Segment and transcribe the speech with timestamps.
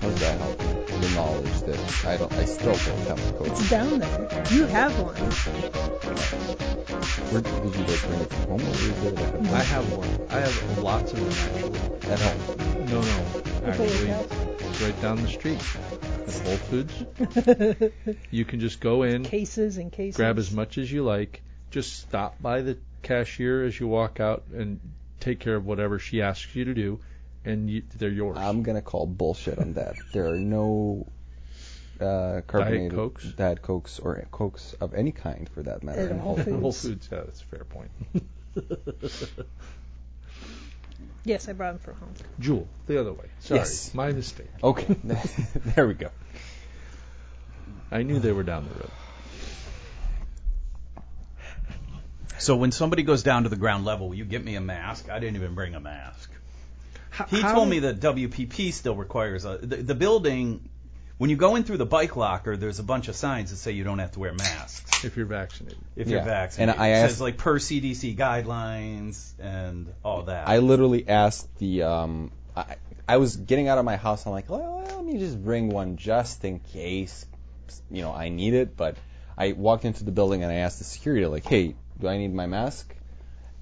[0.00, 0.58] How's that help?
[0.58, 3.48] The knowledge that I don't, I still don't have a coach.
[3.48, 4.44] It's down there.
[4.50, 5.16] You have one.
[7.30, 9.92] Where did you like bring it from home or is it like a I have
[9.92, 10.08] one.
[10.30, 12.10] I have lots of them actually.
[12.10, 12.86] at home?
[12.86, 13.24] No, no,
[13.66, 15.60] actually, it's right down the street
[16.28, 17.92] at Whole Foods.
[18.30, 20.16] You can just go in, cases and cases.
[20.16, 21.42] grab as much as you like.
[21.70, 24.80] Just stop by the cashier as you walk out and
[25.20, 27.00] take care of whatever she asks you to do,
[27.44, 28.38] and you, they're yours.
[28.38, 29.94] I'm gonna call bullshit on that.
[30.12, 31.06] There are no
[32.00, 33.24] uh, carbonated Cokes?
[33.24, 36.02] Diet Cokes or Cokes of any kind for that matter.
[36.02, 36.60] At in Whole Whole Foods.
[36.60, 37.90] Whole Foods, yeah, that's a fair point.
[41.24, 42.14] Yes, I brought them from home.
[42.38, 43.26] Jewel, the other way.
[43.40, 43.94] Sorry, Yes.
[43.94, 44.48] my mistake.
[44.62, 44.94] Okay,
[45.54, 46.10] there we go.
[47.90, 48.90] I knew they were down the road.
[52.38, 55.08] So when somebody goes down to the ground level, will you get me a mask?
[55.08, 56.30] I didn't even bring a mask.
[57.28, 60.68] He told me that WPP still requires a the, the building.
[61.16, 63.72] When you go in through the bike locker, there's a bunch of signs that say
[63.72, 65.78] you don't have to wear masks if you're vaccinated.
[65.94, 66.16] if Yeah.
[66.16, 66.74] you're vaccinated.
[66.74, 70.48] And I it says like per CDC guidelines and all that.
[70.48, 72.76] I literally asked the um I
[73.08, 74.26] I was getting out of my house.
[74.26, 77.26] I'm like, well, let me just bring one just in case,
[77.90, 78.76] you know, I need it.
[78.76, 78.96] But
[79.36, 82.32] I walked into the building and I asked the security, like, hey, do I need
[82.32, 82.94] my mask?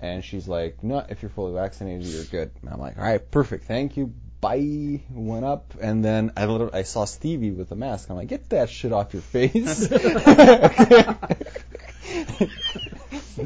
[0.01, 2.51] And she's like, no, if you're fully vaccinated, you're good.
[2.63, 4.13] And I'm like, all right, perfect, thank you.
[4.43, 5.01] Bye.
[5.11, 8.11] Went up, and then I literally I saw Stevie with a mask.
[8.11, 9.89] I'm like, get that shit off your face.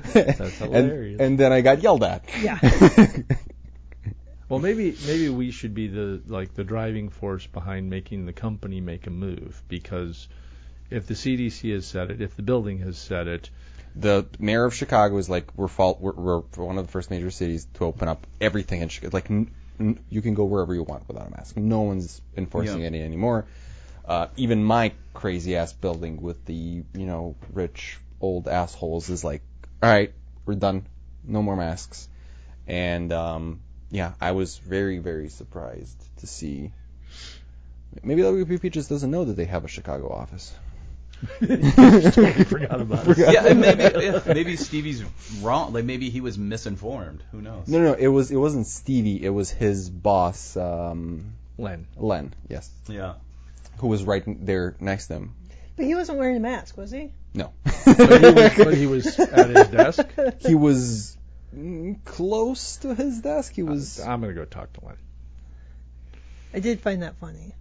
[0.03, 1.21] That's And- hilarious.
[1.21, 2.25] And, then I got yelled at.
[2.41, 2.59] Yeah.
[4.49, 8.81] Well, maybe maybe we should be the like the driving force behind making the company
[8.81, 10.29] make a move because
[10.89, 13.51] if the CDC has said it, if the building has said it,
[13.97, 17.33] the mayor of Chicago is like we're, fault, we're we're one of the first major
[17.33, 19.11] cities to open up everything in Chicago.
[19.17, 19.51] Like n- n-
[20.09, 21.57] you can go wherever you want without a mask.
[21.57, 22.89] No one's enforcing Yeah.
[22.89, 23.47] it anymore.
[24.05, 29.43] Uh, even my crazy ass building with the you know rich old assholes is like,
[29.83, 30.13] all right,
[30.45, 30.87] we're done.
[31.25, 32.09] No more masks.
[32.69, 33.61] And um,
[33.91, 36.73] yeah, I was very very surprised to see.
[38.03, 40.55] Maybe WPP just doesn't know that they have a Chicago office.
[41.41, 43.19] Totally forgot about it.
[43.19, 45.03] yeah, and maybe yeah, maybe Stevie's
[45.41, 45.73] wrong.
[45.73, 47.23] Like maybe he was misinformed.
[47.33, 47.69] Who knows?
[47.69, 49.23] No, no, no, it was it wasn't Stevie.
[49.25, 51.87] It was his boss, um, Len.
[51.97, 52.35] Len.
[52.49, 53.15] Yes, Yeah.
[53.79, 55.35] who was right there next to him.
[55.77, 57.13] But he wasn't wearing a mask, was he?
[57.35, 57.53] No,
[57.85, 60.07] But he was, but he was at his desk.
[60.41, 61.17] he was
[61.55, 63.53] mm, close to his desk.
[63.55, 64.01] He was.
[64.01, 64.97] I'm gonna go talk to Len.
[66.55, 67.53] I did find that funny.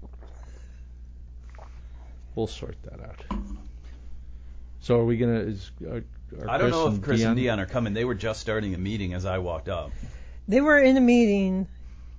[2.35, 3.23] We'll sort that out.
[4.81, 5.39] So are we gonna?
[5.39, 6.03] Is, are,
[6.41, 7.93] are I don't know Chris if Chris and Dion- Dion are coming.
[7.93, 9.91] They were just starting a meeting as I walked up.
[10.47, 11.67] They were in a meeting.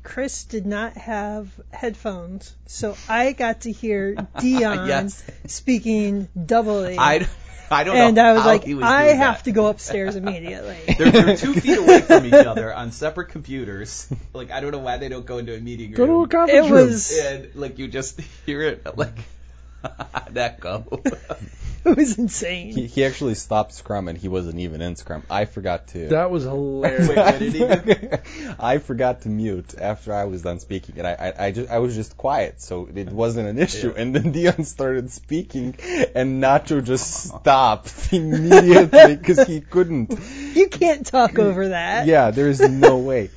[0.03, 5.22] Chris did not have headphones, so I got to hear Dion Yes.
[5.47, 6.97] speaking doubly.
[6.97, 7.27] I,
[7.72, 8.25] I don't and know.
[8.25, 9.44] I was how like, was I have that.
[9.47, 10.77] to go upstairs immediately.
[10.97, 14.06] They're, they're two feet away from each other on separate computers.
[14.33, 15.97] Like I don't know why they don't go into a meeting room.
[15.97, 16.28] Go to a room.
[16.28, 16.87] conference It room.
[16.87, 19.15] was and like you just hear it like
[20.26, 20.84] an echo.
[21.84, 22.72] it was insane.
[22.72, 25.22] He, he actually stopped Scrum and he wasn't even in Scrum.
[25.30, 26.08] I forgot to.
[26.08, 27.08] That was hilarious.
[27.08, 28.19] Wait, I didn't even.
[28.58, 31.78] I forgot to mute after I was done speaking, and I, I, I just I
[31.78, 33.92] was just quiet, so it wasn't an issue.
[33.94, 34.02] Yeah.
[34.02, 35.76] And then Dion started speaking,
[36.14, 40.18] and Nacho just stopped immediately because he couldn't.
[40.54, 42.06] You can't talk over that.
[42.06, 43.30] Yeah, there's no way.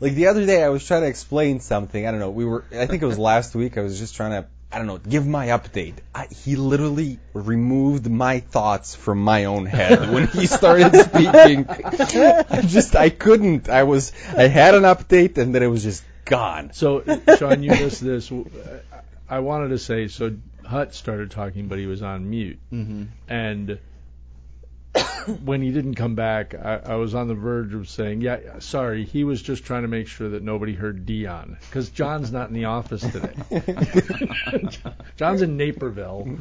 [0.00, 2.06] Like the other day, I was trying to explain something.
[2.06, 2.30] I don't know.
[2.30, 2.64] We were.
[2.72, 3.78] I think it was last week.
[3.78, 4.48] I was just trying to.
[4.74, 4.98] I don't know.
[4.98, 5.94] Give my update.
[6.12, 11.66] I, he literally removed my thoughts from my own head when he started speaking.
[11.68, 12.96] I just.
[12.96, 13.68] I couldn't.
[13.68, 14.10] I was.
[14.36, 16.72] I had an update, and then it was just gone.
[16.72, 17.04] So,
[17.38, 18.32] Sean, you missed this.
[19.28, 20.34] I wanted to say so.
[20.66, 23.04] Hut started talking, but he was on mute, mm-hmm.
[23.28, 23.78] and
[25.44, 29.04] when he didn't come back, I, I was on the verge of saying, "Yeah, sorry."
[29.04, 32.54] He was just trying to make sure that nobody heard Dion because John's not in
[32.54, 33.34] the office today.
[35.16, 36.38] John's in Naperville,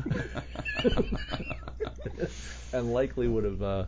[2.73, 3.85] and likely would have uh,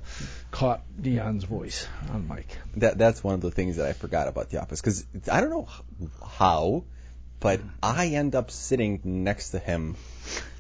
[0.51, 2.57] caught Dion's voice on mic.
[2.77, 5.51] That that's one of the things that I forgot about the office because I don't
[5.51, 5.67] know
[6.25, 6.85] how,
[7.39, 9.95] but I end up sitting next to him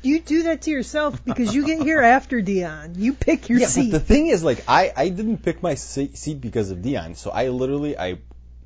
[0.05, 2.93] You do that to yourself because you get here after Dion.
[2.95, 3.91] You pick your yeah, seat.
[3.91, 7.15] but the thing is, like, I, I didn't pick my seat because of Dion.
[7.15, 8.19] So I literally, I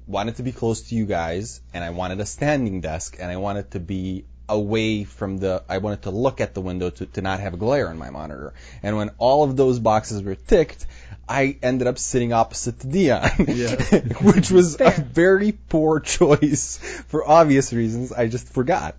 [0.05, 3.37] wanted to be close to you guys, and I wanted a standing desk, and I
[3.37, 5.63] wanted to be away from the.
[5.69, 8.53] I wanted to look at the window to, to not have glare on my monitor.
[8.83, 10.87] And when all of those boxes were ticked,
[11.27, 13.29] I ended up sitting opposite to Dion,
[14.21, 18.11] which was a very poor choice for obvious reasons.
[18.11, 18.95] I just forgot.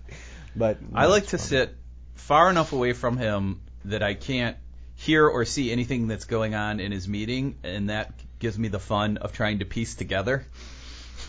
[0.55, 1.75] But I like to sit
[2.21, 4.57] far enough away from him that I can't
[4.95, 8.79] hear or see anything that's going on in his meeting, and that gives me the
[8.79, 10.45] fun of trying to piece together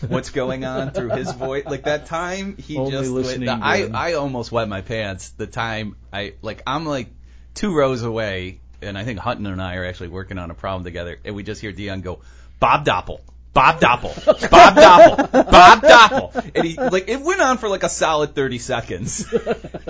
[0.07, 1.65] what's going on through his voice.
[1.65, 3.87] Like that time, he Only just listening went, I.
[3.87, 5.29] I almost wet my pants.
[5.29, 7.07] The time I like I'm like
[7.53, 10.83] two rows away, and I think Hutton and I are actually working on a problem
[10.83, 12.19] together, and we just hear Dion go,
[12.59, 13.21] Bob Doppel.
[13.53, 17.89] Bob Doppel, Bob Doppel, Bob Doppel, and he like it went on for like a
[17.89, 19.25] solid thirty seconds.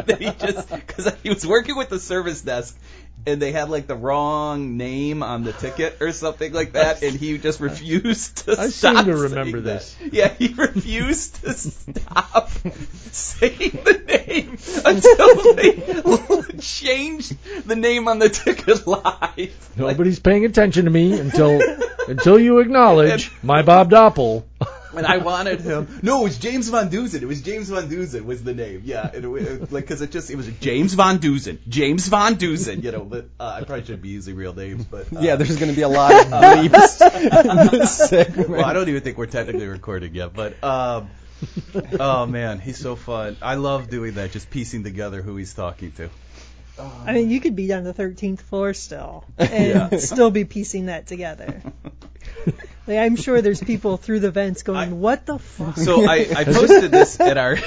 [0.05, 2.77] Then he just because he was working with the service desk,
[3.25, 7.15] and they had like the wrong name on the ticket or something like that, and
[7.15, 8.97] he just refused to I stop.
[8.97, 9.79] seem to saying remember that.
[9.79, 9.95] this.
[10.11, 12.49] Yeah, he refused to stop
[13.11, 19.71] saying the name until they changed the name on the ticket live.
[19.77, 21.61] Nobody's paying attention to me until
[22.07, 24.43] until you acknowledge my Bob Doppel.
[24.95, 25.87] And I wanted him.
[26.03, 27.23] No, it was James Von Dusen.
[27.23, 28.81] It was James Von Dusen was the name.
[28.85, 31.59] Yeah, and it, it, like because it just it was James Von Dusen.
[31.67, 32.81] James Von Dusen.
[32.81, 35.57] You know, but uh, I probably shouldn't be using real names, but uh, yeah, there's
[35.57, 38.49] going to be a lot of bleeps in this segment.
[38.53, 41.09] Well, I don't even think we're technically recording yet, but um,
[41.99, 43.37] oh man, he's so fun.
[43.41, 46.09] I love doing that, just piecing together who he's talking to.
[46.79, 49.97] Um, I mean, you could be on the 13th floor still and Yeah.
[49.97, 51.61] still be piecing that together.
[52.85, 56.27] Like, I'm sure there's people through the vents going, I- "What the fuck?" So I,
[56.35, 57.57] I posted this in our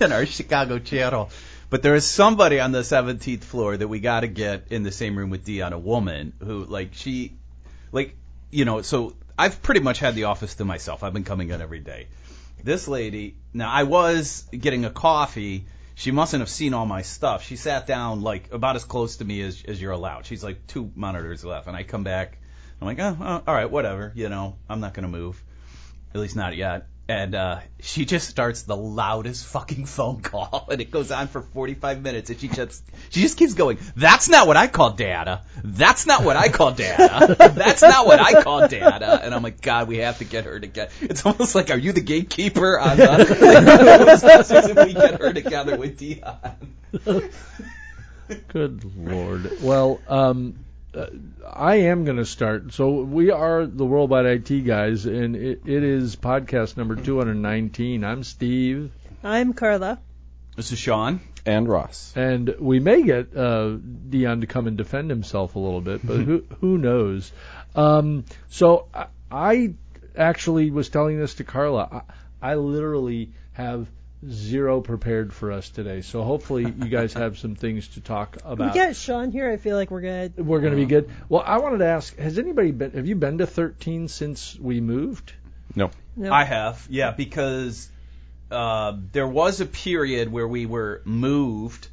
[0.00, 1.30] in our Chicago channel,
[1.70, 4.92] but there is somebody on the 17th floor that we got to get in the
[4.92, 7.32] same room with Dion, a woman who like she,
[7.90, 8.14] like
[8.52, 11.02] you know, so I've pretty much had the office to myself.
[11.02, 12.06] I've been coming in every day.
[12.62, 15.64] This lady, now I was getting a coffee.
[16.00, 17.44] She mustn't have seen all my stuff.
[17.44, 20.24] She sat down like about as close to me as, as you're allowed.
[20.24, 22.38] She's like two monitors left, and I come back.
[22.80, 24.10] I'm like, oh, oh, all right, whatever.
[24.14, 25.44] You know, I'm not gonna move
[26.14, 26.86] at least not yet.
[27.10, 31.42] And uh, she just starts the loudest fucking phone call, and it goes on for
[31.42, 32.30] 45 minutes.
[32.30, 33.78] And she just she just keeps going.
[33.96, 35.42] That's not what I call data.
[35.64, 37.34] That's not what I call data.
[37.36, 39.20] That's not what I call data.
[39.24, 40.92] And I'm like, God, we have to get her to get.
[41.00, 43.08] It's almost like, are you the gatekeeper on the?
[43.08, 46.38] Like, if we get her together with Dion.
[48.46, 49.60] Good lord.
[49.62, 50.54] Well, um,
[50.94, 51.06] uh,
[51.46, 52.72] I am going to start.
[52.72, 58.04] So we are the Worldwide IT guys, and it, it is podcast number 219.
[58.04, 58.90] I'm Steve,
[59.22, 59.98] I'm Carla.
[60.56, 61.20] This is Sean.
[61.46, 62.12] and Ross.
[62.16, 63.76] and we may get uh,
[64.08, 67.32] Dion to come and defend himself a little bit, but who who knows?
[67.74, 69.74] Um, so I, I
[70.16, 72.04] actually was telling this to Carla.
[72.42, 73.86] I, I literally have
[74.28, 76.02] zero prepared for us today.
[76.02, 78.74] So hopefully you guys have some things to talk We about.
[78.74, 79.50] got Sean here.
[79.50, 80.36] I feel like we're good.
[80.36, 81.10] We're going to be good.
[81.28, 82.92] Well, I wanted to ask: Has anybody been?
[82.92, 85.32] Have you been to 13 since we moved?
[85.74, 85.90] No.
[86.16, 86.32] No.
[86.32, 87.88] I have, yeah, because
[88.50, 91.88] uh, there was a period where we were moved,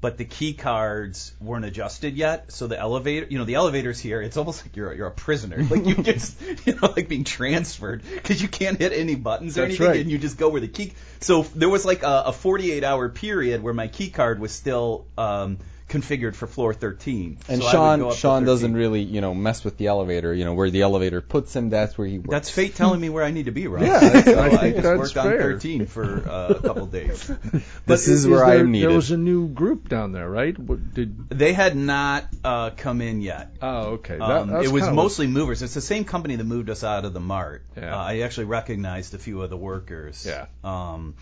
[0.00, 2.52] but the key cards weren't adjusted yet.
[2.52, 5.62] So the elevator, you know, the elevators here, it's almost like you're you're a prisoner,
[5.70, 9.62] like you just, you know, like being transferred because you can't hit any buttons or
[9.62, 10.00] That's anything, right.
[10.00, 10.94] and you just go where the key.
[11.20, 15.06] So there was like a, a 48 hour period where my key card was still
[15.18, 15.58] um,
[15.90, 17.38] configured for floor 13.
[17.48, 20.32] And So Sean go up to Sean doesn't really, you know, mess with the elevator.
[20.32, 22.30] You know, where the elevator puts him, that's where he works.
[22.30, 23.84] That's fate telling me where I need to be, right?
[23.86, 27.26] Yeah, I so I, think just that's worked on 13 for uh, a couple days.
[27.52, 28.88] this But is where I there, am needed.
[28.88, 30.56] There was a new group down there, right?
[30.58, 33.54] What, did They had not uh, come in yet.
[33.60, 34.16] oh okay.
[34.16, 35.62] That, Um, that's it was kinda- mostly movers.
[35.62, 37.64] It's the same company that moved us out of the mart.
[37.76, 37.94] Yeah.
[37.96, 40.24] Uh, I actually recognized a few of the workers.
[40.26, 40.46] Yeah.
[40.62, 41.14] Um,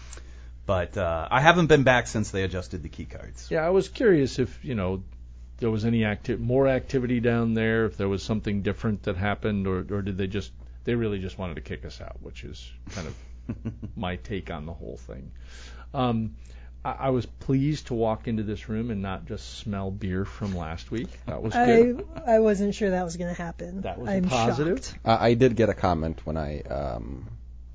[0.69, 3.51] but uh, I haven't been back since they adjusted the key cards.
[3.51, 5.03] Yeah, I was curious if you know
[5.61, 9.67] there was any acti- more activity down there, if there was something different that happened,
[9.67, 10.53] or or did they just
[10.85, 13.17] they really just wanted to kick us out, which is kind of
[13.97, 15.33] my take on the whole thing.
[15.95, 16.37] Um,
[16.85, 20.55] I, I was pleased to walk into this room and not just smell beer from
[20.55, 21.09] last week.
[21.25, 22.07] That was I good.
[22.27, 23.81] I I wasn't sure that was going to happen.
[23.81, 24.85] That was a I'm positive.
[24.85, 24.99] shocked.
[25.03, 27.27] I, I did get a comment when I um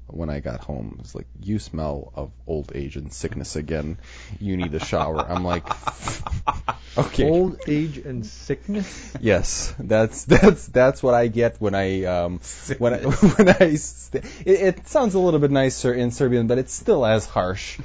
[0.07, 0.97] when I got home.
[0.99, 3.97] It's like you smell of old age and sickness again.
[4.39, 5.19] You need a shower.
[5.19, 5.65] I'm like,
[6.97, 9.13] okay, Old age and sickness.
[9.21, 12.39] yes, that's that's that's what I get when I um
[12.77, 12.97] when I
[13.35, 13.75] when I.
[13.75, 17.79] St- it, it sounds a little bit nicer in Serbian, but it's still as harsh.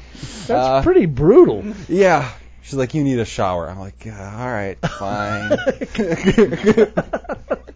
[0.47, 1.65] That's Uh, pretty brutal.
[1.89, 2.31] Yeah.
[2.63, 3.71] She's like, you need a shower.
[3.71, 5.57] I'm like, all right, fine.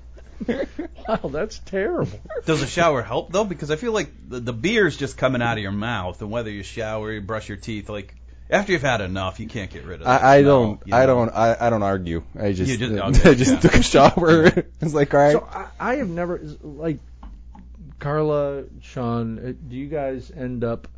[1.08, 2.20] Wow, that's terrible.
[2.46, 3.44] Does a shower help though?
[3.44, 6.50] Because I feel like the, the beer's just coming out of your mouth, and whether
[6.50, 8.14] you shower, you brush your teeth, like
[8.50, 10.06] After you've had enough, you can't get rid of.
[10.06, 10.80] I, I smell, don't.
[10.86, 11.30] you I don't.
[11.30, 12.22] I, I don't argue.
[12.38, 12.70] I just.
[12.70, 13.60] You just- okay, I just yeah.
[13.60, 14.44] took a shower.
[14.80, 15.32] it's like all right.
[15.32, 16.98] So I, I have never like
[17.98, 19.38] Carla, Sean.
[19.38, 20.88] uh, Do you guys end up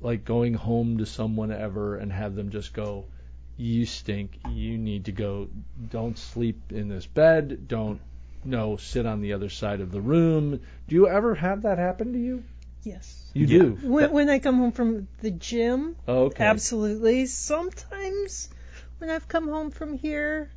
[0.00, 3.04] like going home to someone ever and have them just go,
[3.56, 4.38] "You stink.
[4.48, 5.48] You need to go.
[5.90, 7.68] Don't sleep in this bed.
[7.68, 8.00] Don't
[8.44, 12.12] no sit on the other side of the room." Do you ever have that happen
[12.12, 12.42] to you?
[12.82, 13.30] Yes.
[13.34, 13.58] You Yeah.
[13.58, 13.78] do.
[13.82, 16.42] When, when I come home from the gym, Okay.
[16.44, 17.26] absolutely.
[17.26, 18.48] Sometimes
[18.98, 20.50] when I've come home from here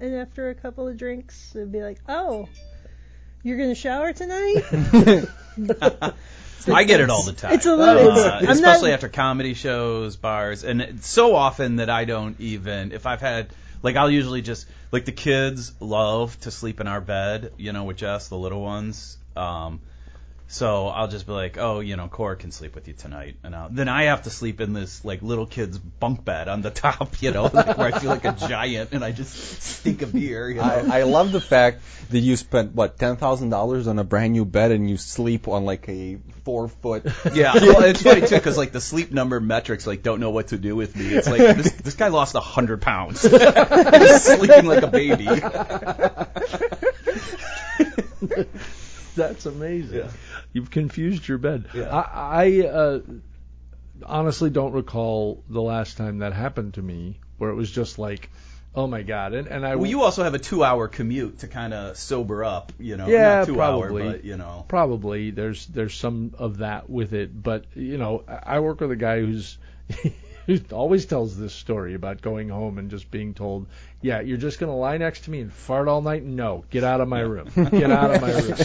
[0.00, 2.48] and after a couple of drinks, it'd be like, oh,
[3.42, 4.64] you're going to shower tonight?
[6.68, 7.52] I get it all the time.
[7.54, 11.76] It's a little- Uh, it's- especially not- after comedy shows, bars, and it's so often
[11.76, 13.48] that I don't even if I've had
[13.82, 17.84] like I'll usually just like the kids love to sleep in our bed, you know,
[17.84, 19.18] with Jess, the little ones.
[19.36, 19.80] Um,
[20.50, 23.54] so I'll just be like, oh, you know, Cora can sleep with you tonight, and
[23.54, 26.70] I'll, then I have to sleep in this like little kid's bunk bed on the
[26.82, 30.12] top, you know, like, where I feel like a giant, and I just stink of
[30.12, 30.62] beer, you know.
[30.62, 34.32] I, I love the fact that you spent what ten thousand dollars on a brand
[34.32, 37.06] new bed and you sleep on like a four foot.
[37.32, 40.48] Yeah, well, it's funny too because like the sleep number metrics like don't know what
[40.48, 41.14] to do with me.
[41.14, 43.20] It's like this, this guy lost a hundred pounds,
[44.22, 45.28] sleeping like a baby.
[49.16, 49.98] That's amazing.
[49.98, 50.10] Yeah.
[50.52, 51.66] You've confused your bed.
[51.74, 51.88] Yeah.
[51.88, 53.00] I, I uh,
[54.04, 58.30] honestly don't recall the last time that happened to me, where it was just like,
[58.74, 61.74] oh my god, and, and I Well, you also have a two-hour commute to kind
[61.74, 63.08] of sober up, you know.
[63.08, 64.02] Yeah, not two probably.
[64.02, 64.64] hour, but you know.
[64.68, 68.90] probably there's there's some of that with it, but you know, I I work with
[68.90, 69.58] a guy who's
[70.50, 73.66] who always tells this story about going home and just being told,
[74.02, 77.00] "Yeah, you're just gonna lie next to me and fart all night." No, get out
[77.00, 77.48] of my room.
[77.54, 78.56] Get out of my room.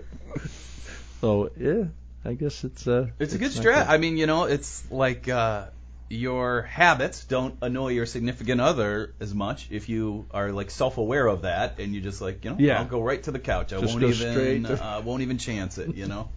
[1.20, 1.84] so yeah,
[2.24, 3.88] I guess it's uh It's a good not strat.
[3.88, 5.66] I mean, you know, it's like uh,
[6.08, 11.42] your habits don't annoy your significant other as much if you are like self-aware of
[11.42, 12.78] that and you just like, you know, Yeah.
[12.78, 13.72] I'll go right to the couch.
[13.72, 16.28] I Just won't even straight to- uh, won't even chance it, you know.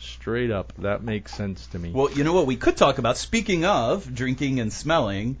[0.00, 1.90] Straight up, that makes sense to me.
[1.92, 3.16] Well, you know what we could talk about.
[3.16, 5.38] Speaking of drinking and smelling,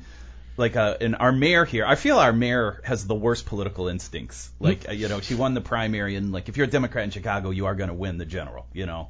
[0.56, 4.50] like uh, and our mayor here, I feel our mayor has the worst political instincts.
[4.58, 7.10] Like uh, you know, she won the primary, and like if you're a Democrat in
[7.10, 8.66] Chicago, you are going to win the general.
[8.72, 9.08] You know.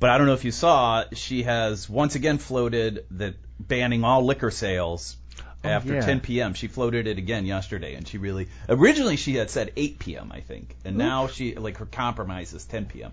[0.00, 4.24] But I don't know if you saw, she has once again floated that banning all
[4.24, 5.16] liquor sales
[5.64, 6.00] after yeah.
[6.02, 6.54] 10 p.m.
[6.54, 10.30] She floated it again yesterday, and she really originally she had said 8 p.m.
[10.32, 13.12] I think, and now she like her compromise is 10 p.m.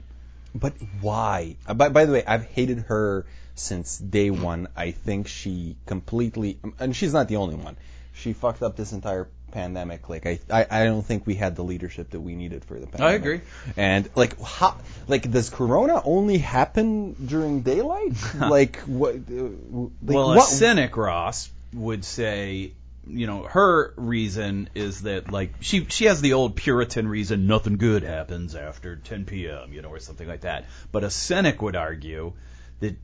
[0.56, 1.58] But why?
[1.68, 4.68] Uh, by, by the way, I've hated her since day one.
[4.76, 7.76] I think she completely, and she's not the only one.
[8.14, 10.08] She fucked up this entire pandemic.
[10.10, 12.88] Like I, I, I don't think we had the leadership that we needed for the
[12.88, 13.12] pandemic.
[13.12, 13.42] I agree.
[13.76, 18.14] And like, how, like, does Corona only happen during daylight?
[18.40, 19.16] like what?
[19.16, 19.44] Uh,
[19.74, 22.72] like, well, a what- cynic Ross would say,
[23.08, 27.78] you know, her reason is that like she she has the old Puritan reason, nothing
[27.78, 29.74] good happens after 10 p.m.
[29.74, 30.66] You know, or something like that.
[30.92, 32.34] But a cynic would argue
[32.80, 32.96] that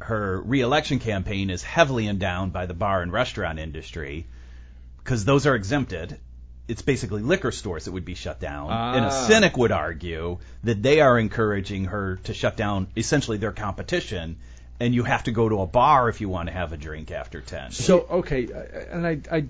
[0.00, 4.26] her reelection campaign is heavily endowed by the bar and restaurant industry
[4.98, 6.18] because those are exempted.
[6.66, 8.70] It's basically liquor stores that would be shut down.
[8.70, 9.26] And a Ah.
[9.28, 14.36] cynic would argue that they are encouraging her to shut down essentially their competition,
[14.84, 17.10] and you have to go to a bar if you want to have a drink
[17.10, 17.72] after 10.
[17.72, 18.48] So okay,
[18.90, 19.44] and I I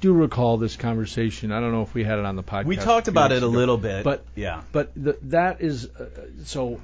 [0.00, 1.52] do recall this conversation.
[1.52, 2.66] I don't know if we had it on the podcast.
[2.66, 4.62] we talked about it a little bit, but yeah.
[4.72, 6.08] but th- that is uh,
[6.44, 6.80] so.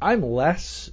[0.00, 0.90] I'm less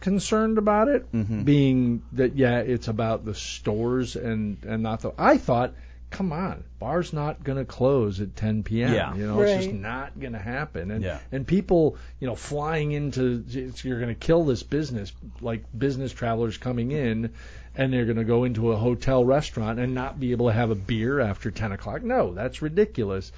[0.00, 1.44] concerned about it, Mhm.
[1.44, 5.12] being that yeah, it's about the stores and and not the.
[5.18, 5.74] I thought,
[6.10, 8.94] come on, bars not going to close at 10 p.m.
[8.94, 9.14] Yeah.
[9.14, 10.90] you know, it's just not going to happen.
[10.90, 11.18] And Yeah.
[11.32, 16.56] and people, you know, flying into you're going to kill this business, like business travelers
[16.56, 17.32] coming in.
[17.78, 20.70] And they're going to go into a hotel restaurant and not be able to have
[20.70, 22.02] a beer after 10 o'clock.
[22.02, 23.30] No, that's ridiculous.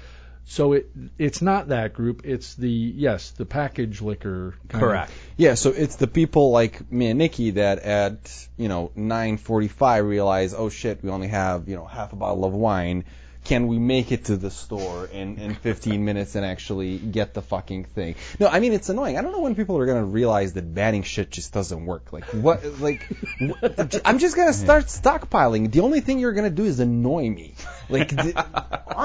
[0.51, 0.89] So it
[1.19, 2.23] it's not that group.
[2.25, 4.55] It's the yes, the package liquor.
[4.67, 5.11] kind of- Correct.
[5.37, 10.55] Yeah, so it's the people like me and Nikki that at you know 9:45 realize,
[10.55, 13.05] oh shit, we only have you know half a bottle of wine.
[13.49, 17.41] Can we make it to the store in, in 15 minutes and actually get the
[17.41, 18.13] fucking thing?
[18.39, 19.17] No, I mean it's annoying.
[19.17, 22.13] I don't know when people are gonna realize that banning shit just doesn't work.
[22.13, 22.63] Like what?
[22.79, 23.07] Like
[23.39, 25.71] what, I'm just gonna start stockpiling.
[25.71, 27.55] The only thing you're gonna do is annoy me.
[27.89, 28.35] Like th-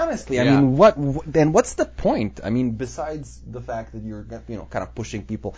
[0.00, 0.60] honestly, I Yeah.
[0.60, 0.94] mean, what?
[0.98, 2.40] wh- Then what's the point?
[2.44, 5.54] I mean, besides the fact that you're you know kind of pushing people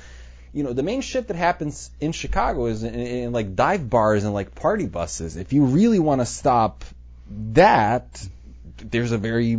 [0.54, 4.22] you know, the main shit that happens in Chicago is in, in like dive bars
[4.24, 5.36] and like party buses.
[5.36, 6.84] If you really want to stop
[7.54, 8.26] that,
[8.78, 9.58] there's a very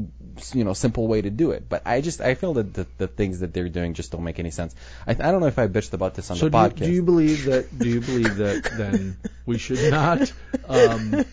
[0.54, 1.68] you know simple way to do it.
[1.68, 4.40] But I just I feel that the, the things that they're doing just don't make
[4.40, 4.76] any sense.
[5.06, 6.86] I, I don't know if I bitched about this on so the do you, podcast.
[6.86, 7.78] do you believe that?
[7.78, 10.32] Do you believe that then we should not?
[10.68, 11.26] Um,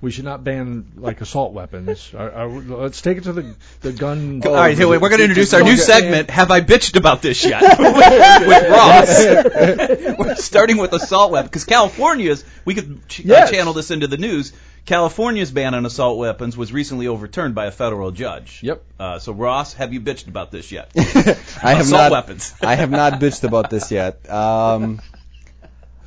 [0.00, 2.14] we should not ban like assault weapons.
[2.14, 4.42] Are, are, let's take it to the the gun.
[4.46, 6.30] All right, hey, wait, we're going to introduce our new get- segment.
[6.30, 7.62] Have I bitched about this yet?
[7.78, 10.18] with, with Ross.
[10.18, 12.44] we're starting with assault weapons because California's.
[12.64, 14.52] We could ch- uh, channel this into the news.
[14.86, 18.60] California's ban on assault weapons was recently overturned by a federal judge.
[18.62, 18.82] Yep.
[18.98, 20.90] Uh, so Ross, have you bitched about this yet?
[20.96, 22.12] I have Assault not.
[22.12, 22.54] weapons.
[22.62, 24.28] I have not bitched about this yet.
[24.30, 25.00] Um,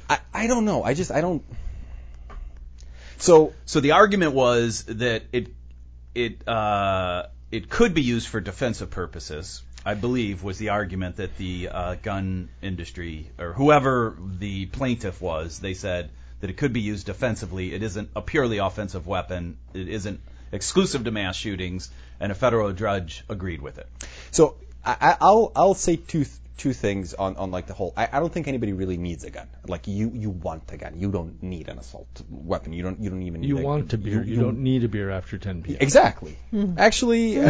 [0.09, 0.83] I I don't know.
[0.83, 1.43] I just I don't.
[3.17, 5.47] So So the argument was that it
[6.13, 9.61] it uh, it could be used for defensive purposes.
[9.85, 15.59] I believe was the argument that the uh, gun industry or whoever the plaintiff was,
[15.59, 16.09] they said
[16.43, 17.73] that it could be used defensively.
[17.73, 19.57] It isn't a purely offensive weapon.
[19.73, 20.19] It isn't
[20.51, 23.87] exclusive to mass shootings, and a federal judge agreed with it.
[24.31, 26.25] So I, I- I'll I'll say two
[26.57, 27.93] two things on, on like the whole.
[27.95, 29.47] I, I don't think anybody really needs a gun.
[29.67, 30.99] Like you you want a gun.
[30.99, 32.73] You don't need an assault weapon.
[32.73, 33.39] You don't you don't even.
[33.39, 34.21] Need You a- want a beer.
[34.21, 35.77] You, don't need a beer after 10 p.m.
[35.79, 36.37] Exactly.
[36.77, 37.39] Actually.
[37.39, 37.43] uh,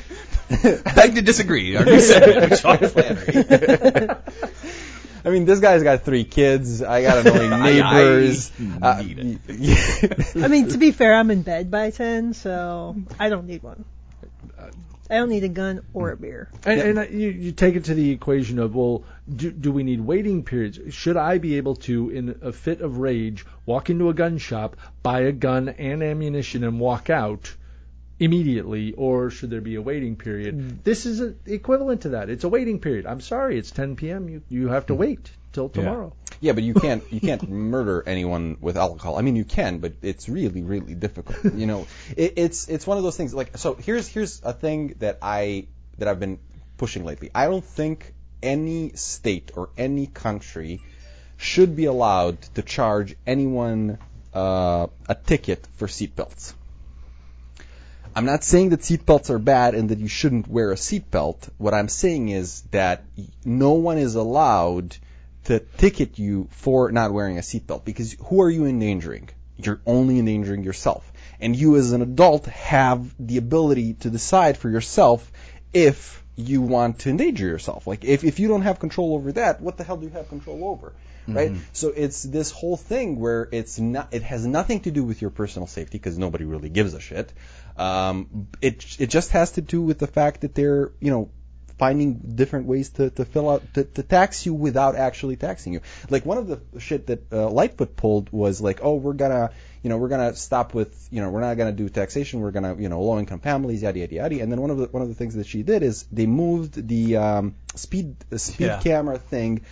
[0.94, 1.76] Beg to disagree.
[1.76, 4.16] Our new segment with Sean Flannery.
[5.22, 6.82] I mean, this guy's got three kids.
[6.82, 8.50] I got annoying I- neighbors.
[8.82, 9.38] I Uh, need
[10.36, 13.84] I mean, to be fair, I'm in bed by 10, so I don't need one.
[15.12, 16.48] I don't need a gun or a beer.
[16.64, 19.02] And, and uh, you, you take it to the equation of, well,
[19.34, 20.78] do, do we need waiting periods?
[20.94, 24.76] Should I be able to, in a fit of rage, walk into a gun shop,
[25.02, 27.52] buy a gun and ammunition, and walk out
[28.20, 30.84] immediately, or should there be a waiting period?
[30.84, 32.28] This is a, equivalent to that.
[32.28, 33.06] It's a waiting period.
[33.06, 34.28] I'm sorry, it's 10 p.m.
[34.28, 36.12] You you have to wait till tomorrow.
[36.40, 39.18] Yeah, but you can't you can't murder anyone with alcohol.
[39.18, 41.54] I mean, you can, but it's really really difficult.
[41.54, 41.86] You know,
[42.16, 43.34] it, it's it's one of those things.
[43.34, 45.66] Like, so here's here's a thing that I
[45.98, 46.38] that I've been
[46.76, 47.30] pushing lately.
[47.34, 50.80] I don't think any state or any country
[51.36, 53.98] should be allowed to charge anyone
[54.34, 56.54] uh, a ticket for seatbelts.
[58.14, 61.48] I'm not saying that seatbelts are bad and that you shouldn't wear a seatbelt.
[61.58, 63.04] What I'm saying is that
[63.44, 64.96] no one is allowed
[65.44, 69.28] to ticket you for not wearing a seatbelt because who are you endangering?
[69.56, 71.10] You're only endangering yourself.
[71.40, 75.30] And you as an adult have the ability to decide for yourself
[75.72, 77.86] if you want to endanger yourself.
[77.86, 80.28] Like if, if you don't have control over that, what the hell do you have
[80.28, 80.92] control over?
[81.34, 81.52] Right?
[81.72, 85.30] So it's this whole thing where it's not it has nothing to do with your
[85.30, 87.32] personal safety because nobody really gives a shit.
[87.76, 91.30] Um, it it just has to do with the fact that they're, you know,
[91.78, 95.80] finding different ways to, to fill out to, to tax you without actually taxing you.
[96.10, 99.50] Like one of the shit that uh, Lightfoot pulled was like, oh, we're gonna,
[99.82, 102.40] you know, we're gonna stop with, you know, we're not gonna do taxation.
[102.40, 104.40] We're gonna, you know, low income families, yada yada yada.
[104.42, 106.86] And then one of the one of the things that she did is they moved
[106.86, 108.80] the um, speed the speed Yeah.
[108.80, 109.62] camera thing.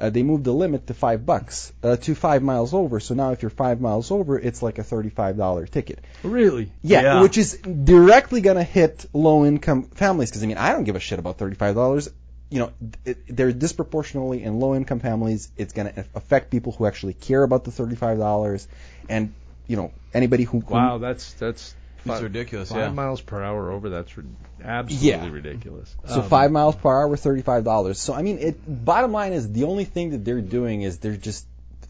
[0.00, 3.00] Uh, they moved the limit to five bucks uh, to five miles over.
[3.00, 5.98] So now if you're five miles over, it's like a thirty-five dollar ticket.
[6.22, 6.70] Really?
[6.82, 7.22] Yeah, Yeah.
[7.22, 10.96] which is directly going to hit low income families because I mean I don't give
[10.96, 12.08] a shit about thirty five dollars.
[12.50, 12.72] You know,
[13.04, 15.50] it, they're disproportionately in low income families.
[15.58, 18.68] It's going to affect people who actually care about the thirty five dollars,
[19.08, 19.34] and
[19.66, 21.74] you know anybody who, who Wow, that's that's
[22.06, 22.90] It's ridiculous, Five yeah.
[22.90, 23.90] miles per hour over.
[23.90, 24.24] That's ri-
[24.62, 25.28] absolutely Yeah.
[25.30, 25.94] ridiculous.
[26.06, 27.98] So Um, five miles per hour, thirty-five dollars.
[27.98, 28.84] So I mean, it.
[28.84, 31.46] Bottom line is the only thing that they're doing is they're just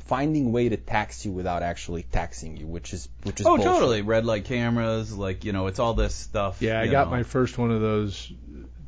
[0.06, 3.66] finding way to tax you without actually taxing you, which is which is Oh, bullshit.
[3.66, 4.02] totally.
[4.02, 6.62] Red light cameras, like you know, it's all this stuff.
[6.62, 7.10] Yeah, I got know.
[7.16, 8.32] my first one of those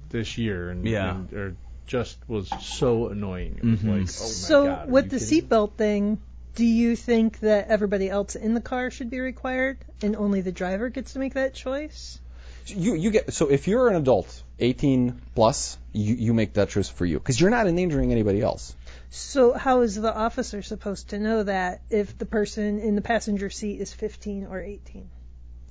[0.08, 1.10] this year, and, Yeah.
[1.10, 1.56] and or
[1.86, 3.56] just was so annoying.
[3.58, 3.84] It was Mhm.
[3.84, 4.90] like, oh my so god.
[4.90, 5.42] with the kidding me?
[5.42, 6.18] seatbelt thing,
[6.54, 10.52] do you think that everybody else in the car should be required and only the
[10.52, 12.18] driver gets to make that choice?
[12.66, 16.88] You you get so if you're an adult, 18 plus, you you make that choice
[16.88, 18.76] for you because you're not endangering anybody else.
[19.10, 23.50] So how is the officer supposed to know that if the person in the passenger
[23.50, 25.10] seat is 15 or 18?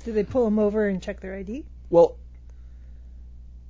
[0.03, 1.65] Do they pull them over and check their ID?
[1.89, 2.17] Well,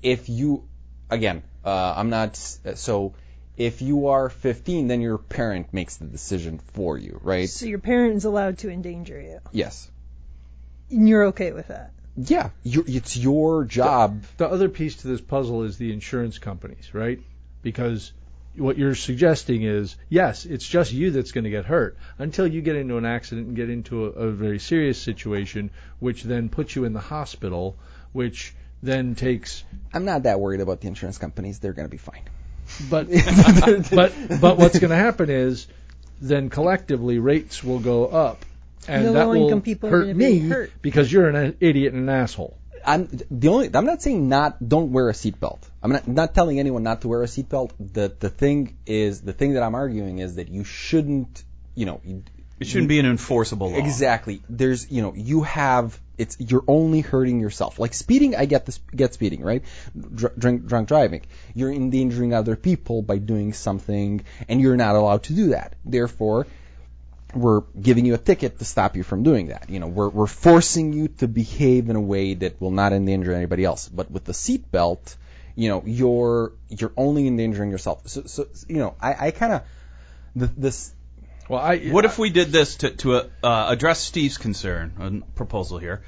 [0.02, 0.67] if you,
[1.10, 3.13] again, uh, I'm not, so
[3.60, 7.48] if you are 15, then your parent makes the decision for you, right?
[7.50, 9.91] So your parent is allowed to endanger you, Yes.
[10.89, 11.91] and you're okay with that?
[12.15, 14.24] Yeah, you it's your job.
[14.38, 17.19] the other piece to this puzzle is the insurance companies, right?
[17.62, 18.12] Because
[18.56, 22.62] what you're suggesting is, yes, it's just you that's going to get hurt until you
[22.62, 25.69] get into an accident and get into a, a very serious situation,
[26.00, 27.78] which then puts you in the hospital,
[28.12, 29.63] which then takes.
[29.93, 31.60] I'm not that worried about the insurance companies.
[31.60, 32.24] They're going to be fine.
[32.90, 33.08] But
[33.92, 35.68] but but what's going to happen is,
[36.22, 38.46] then collectively rates will go up
[38.88, 40.72] and The that low-income will people hurt me hurt.
[40.82, 42.58] because you're an idiot and an asshole.
[42.86, 43.70] I'm the only.
[43.74, 45.60] I'm not saying not don't wear a seatbelt.
[45.84, 47.72] I'm not, not telling anyone not to wear a seatbelt.
[47.80, 51.44] The the thing is the thing that I'm arguing is that you shouldn't.
[51.76, 52.02] You know.
[52.60, 53.78] It shouldn't be an enforceable law.
[53.78, 54.41] Exactly.
[54.50, 57.80] There's, you know, you have it's you're only hurting yourself.
[57.80, 59.63] Like speeding, I get this get speeding, right?
[59.98, 61.22] Dr- drink drunk driving.
[61.56, 65.76] You're endangering other people by doing something and you're not allowed to do that.
[65.86, 66.45] Therefore,
[67.34, 69.69] we're giving you a ticket to stop you from doing that.
[69.69, 73.34] You know, we're we're forcing you to behave in a way that will not endanger
[73.34, 73.88] anybody else.
[73.88, 75.15] But with the seatbelt,
[75.56, 78.08] you know, you're you're only endangering yourself.
[78.10, 79.63] So so you know, I I kind of
[80.36, 80.93] this
[81.50, 85.80] Well, I What if we did this to, to uh, address Steve's concern, a proposal
[85.80, 86.04] here?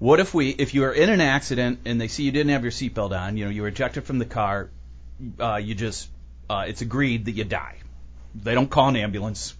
[0.00, 2.64] What if we, if you are in an accident and they see you didn't have
[2.64, 4.70] your seatbelt on, you know, you were ejected from the car,
[5.38, 6.08] uh, you just,
[6.50, 7.76] uh, it's agreed that you die.
[8.34, 9.54] They don't call an ambulance.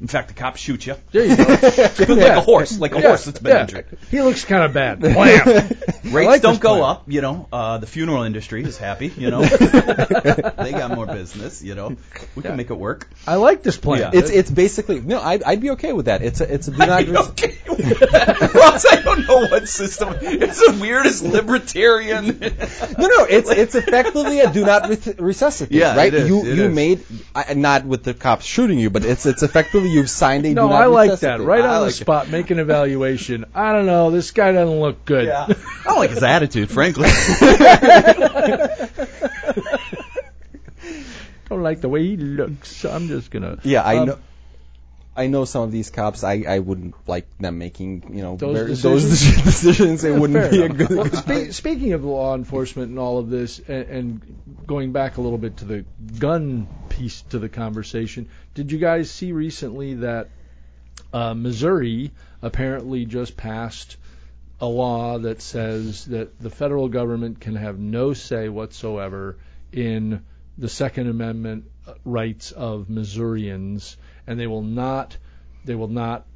[0.00, 0.96] In fact, the cops shoot you.
[1.12, 1.44] There you go.
[2.14, 3.60] like a horse, like a Yeah, horse that's been yeah.
[3.62, 3.86] injured.
[4.10, 4.98] He looks kind of bad.
[5.00, 5.46] Blam.
[6.04, 6.82] Rates like don't go plan.
[6.90, 7.48] up, you know.
[7.52, 9.42] Uh, the funeral industry is happy, you know.
[9.44, 11.96] they got more business, you know.
[12.34, 13.08] We can make it work.
[13.26, 14.00] I like this plan.
[14.00, 14.10] Yeah.
[14.12, 16.22] it's it's basically no, I'd I'd be okay with that.
[16.22, 18.52] It's a it's a do not okay with that?
[18.54, 20.14] Ross, I don't know what system.
[20.20, 22.26] It's the weirdest libertarian.
[22.40, 26.12] No, no, it's it's effectively a do not re- resuscitate, Yeah, right?
[26.12, 26.74] it is, you it you is.
[26.74, 27.04] made
[27.34, 30.62] I, not with the cops shooting you, but it's it's effectively you've signed a no,
[30.66, 31.40] do not I like that.
[31.40, 32.04] Right I on like the it.
[32.04, 33.44] spot, make an evaluation.
[33.54, 34.10] I don't know.
[34.10, 35.28] This guy doesn't look good.
[35.28, 35.46] I
[35.84, 37.08] don't like his attitude, frankly.
[41.48, 42.84] don't like the way he looks.
[42.84, 43.58] I'm just gonna.
[43.64, 44.18] Yeah, I Um, know.
[45.16, 46.24] I know some of these cops.
[46.24, 49.20] I, I wouldn't like them making you know Those very- decisions?
[49.20, 50.04] those decisions.
[50.04, 50.90] It wouldn't Fair be a good.
[50.90, 55.16] Well, good spe- speaking of law enforcement and all of this, and, and going back
[55.16, 55.84] a little bit to the
[56.18, 60.30] gun piece to the conversation, did you guys see recently that
[61.12, 62.10] uh, Missouri
[62.42, 63.96] apparently just passed
[64.60, 69.36] a law that says that the federal government can have no say whatsoever
[69.72, 70.22] in
[70.58, 73.96] the Second Amendment uh, rights of Missourians,
[74.26, 75.16] and they will not
[75.64, 76.26] they will not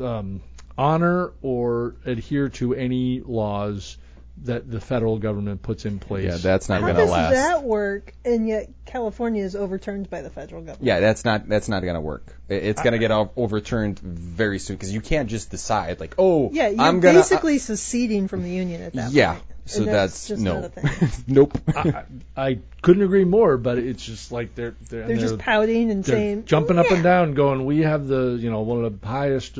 [0.00, 0.40] um,
[0.76, 3.98] honor or adhere to any laws
[4.44, 6.24] that the federal government puts in place.
[6.24, 7.10] Yeah, that's not gonna last.
[7.10, 8.12] How does that work?
[8.24, 10.84] And yet California is overturned by the federal government.
[10.84, 12.24] Yeah, that's not that's not gonna work.
[12.48, 16.80] It's gonna get overturned very soon because you can't just decide like, oh, Yeah, you're
[16.80, 17.18] I'm gonna.
[17.18, 19.44] Uh, basically seceding from the union at that yeah, point.
[19.48, 21.10] Yeah, so And that's, just no, thing.
[21.26, 21.58] nope.
[21.76, 25.90] I, I couldn't agree more, but it's just like they're they're, and They're just pouting
[25.90, 28.84] and they're saying jumping oh, up and down, going, "We have the you know one
[28.84, 29.58] of the highest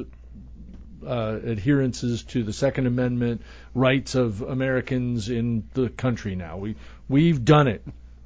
[1.07, 3.43] uh, adherences to the Second Amendment
[3.75, 6.57] rights of Americans in the country now.
[6.57, 6.77] We
[7.09, 7.85] we've done it.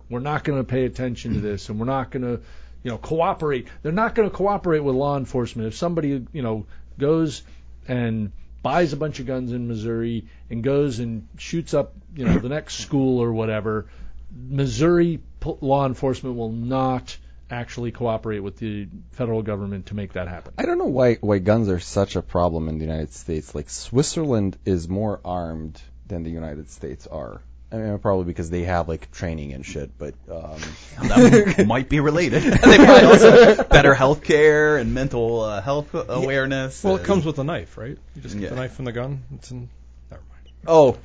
[0.09, 2.43] We're not going to pay attention to this, and we're not going to
[2.83, 3.69] you know cooperate.
[3.83, 6.67] They're not going to cooperate with law enforcement if somebody you know
[6.99, 7.43] goes
[7.89, 8.33] and
[8.63, 12.49] buys a bunch of guns in Missouri and goes and shoots up you know the
[12.49, 13.87] next school or whatever.
[14.35, 15.21] Missouri
[15.61, 17.17] law enforcement will not
[17.53, 20.55] actually cooperate with the federal government to make that happen.
[20.59, 23.55] I don't know why why guns are such a problem in the United States.
[23.55, 27.41] Like Switzerland is more armed than the United States are.
[27.71, 29.97] I mean, probably because they have like training and shit.
[29.97, 30.61] But um,
[31.09, 32.43] that might be related.
[32.43, 36.85] they probably also better health care and mental uh, health awareness.
[36.85, 37.97] Well, it comes with a knife, right?
[38.15, 38.49] You just get Yeah.
[38.51, 39.23] the knife from the gun.
[39.35, 39.69] It's in.
[40.11, 40.49] Never mind.
[40.67, 40.99] oh,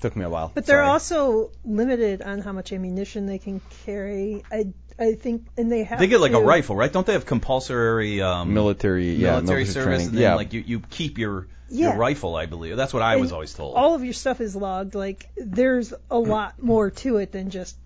[0.00, 0.50] took me a while.
[0.52, 0.88] But they're Sorry.
[0.88, 4.42] also limited on how much ammunition they can carry.
[4.50, 4.66] I
[4.98, 5.98] I think, and they have.
[5.98, 6.92] They get like a rifle, right?
[6.92, 10.06] Don't they have compulsory um, military, yeah, military service, training.
[10.08, 11.88] and then yeah, like you, you keep your Yeah.
[11.90, 12.76] your rifle, I believe.
[12.76, 13.76] That's what I was always told.
[13.76, 14.94] All of your stuff is logged.
[14.94, 17.76] Like there's a lot more to it than just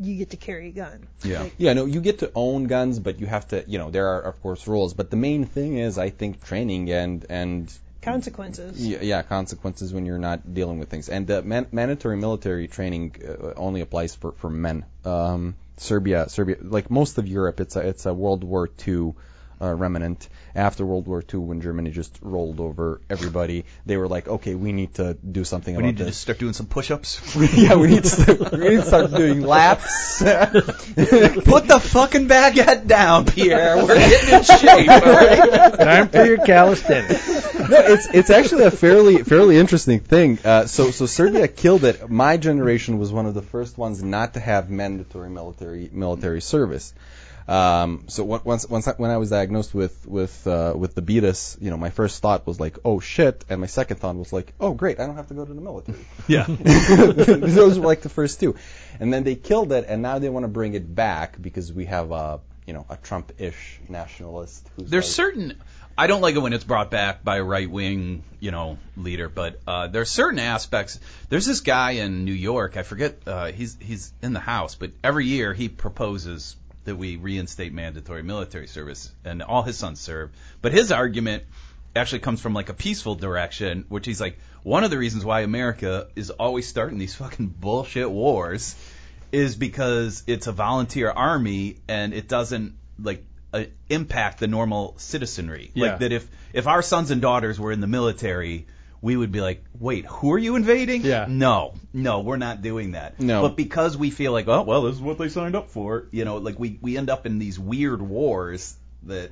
[0.00, 1.08] you get to carry a gun.
[1.24, 1.42] yeah.
[1.42, 4.06] Like, Yeah, no, you get to own guns, but you have to, you know, there
[4.08, 4.94] are of course rules.
[4.94, 8.80] But the main thing is, I think, training and and consequences.
[8.86, 11.08] yeah, yeah consequences when you're not dealing with things.
[11.08, 14.84] And the man- mandatory military training uh, only applies for for men.
[15.04, 19.14] Um, Serbia, Serbia, like most of Europe, it's a it's a World War II
[19.60, 20.28] uh, remnant.
[20.58, 24.72] After World War II, when Germany just rolled over everybody, they were like, okay, we
[24.72, 27.36] need to do something We about need to just start doing some push-ups.
[27.56, 30.18] yeah, we need to start, we need to start doing laps.
[30.18, 33.76] Put the fucking baguette down, Pierre.
[33.76, 35.78] We're getting in shape, all right?
[35.78, 37.28] Time for your calisthenics.
[37.54, 40.40] no, it's it's actually a fairly fairly interesting thing.
[40.44, 42.10] Uh, so so Serbia killed it.
[42.10, 46.92] My generation was one of the first ones not to have mandatory military military service.
[47.48, 51.00] Um, so on- once once I, when I was diagnosed with with uh, with the
[51.00, 54.32] beatus, you know, my first thought was like, oh shit, and my second thought was
[54.32, 55.98] like, oh great, I don't have to go to the military.
[56.28, 56.44] Yeah.
[56.48, 58.56] Those were like the first two,
[59.00, 61.86] and then they killed it, and now they want to bring it back because we
[61.86, 64.68] have a you know a Trump-ish nationalist.
[64.76, 65.62] Who's There's like, certain
[65.96, 69.28] I don't like it when it's brought back by a right wing, you know, leader.
[69.28, 71.00] But uh, there are certain aspects.
[71.28, 72.76] There's this guy in New York.
[72.76, 73.18] I forget.
[73.26, 78.22] Uh, he's he's in the House, but every year he proposes that we reinstate mandatory
[78.22, 80.30] military service, and all his sons serve.
[80.62, 81.44] But his argument
[81.94, 85.40] actually comes from like a peaceful direction, which he's like one of the reasons why
[85.40, 88.74] America is always starting these fucking bullshit wars
[89.30, 95.70] is because it's a volunteer army and it doesn't like uh, impact the normal citizenry.
[95.74, 95.90] Yeah.
[95.90, 98.66] Like that if if our sons and daughters were in the military,
[99.00, 101.02] we would be like, wait, who are you invading?
[101.02, 101.26] Yeah.
[101.28, 103.20] No, no, we're not doing that.
[103.20, 103.42] No.
[103.42, 106.24] But because we feel like, oh well, this is what they signed up for, you
[106.24, 109.30] know, like we we end up in these weird wars that.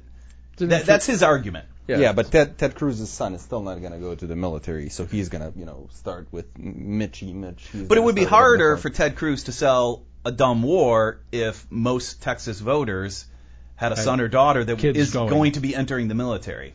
[0.59, 1.67] that that's his argument.
[1.89, 4.89] Yeah, yeah, but Ted Ted Cruz's son is still not gonna go to the military,
[4.89, 7.69] so he's gonna you know start with Mitchy Mitch.
[7.73, 11.65] He's But it would be harder for Ted Cruz to sell a dumb war if
[11.71, 13.27] most Texas voters
[13.77, 15.29] had a Had son or daughter that kids is going.
[15.29, 16.75] going to be entering the military.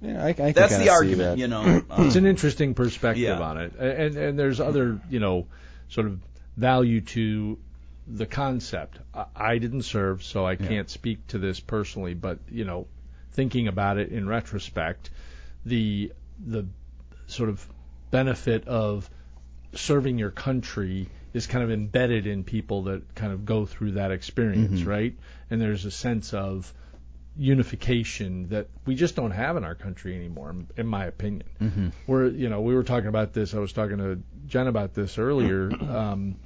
[0.00, 1.38] Yeah, I, I can That's kinda the argument, that.
[1.38, 1.82] you know.
[1.90, 3.40] Um, it's an interesting perspective Yeah.
[3.40, 5.46] on it, and and there's other you know
[5.88, 6.20] sort of
[6.56, 7.58] value to
[8.06, 8.98] the concept.
[9.14, 12.86] I, I didn't serve, so I can't speak to this personally, but you know,
[13.32, 15.10] thinking about it in retrospect,
[15.64, 16.12] the
[16.44, 16.66] the
[17.26, 17.66] sort of
[18.10, 19.08] benefit of
[19.74, 24.10] serving your country is kind of embedded in people that kind of go through that
[24.10, 25.14] experience, right?
[25.50, 26.72] And there's a sense of
[27.38, 31.44] unification that we just don't have in our country anymore, in- my opinion.
[31.60, 31.88] Mm-hmm.
[32.06, 33.54] We're, you know, we were talking about this.
[33.54, 35.70] I was talking to Jen about this earlier.
[35.86, 36.36] Um,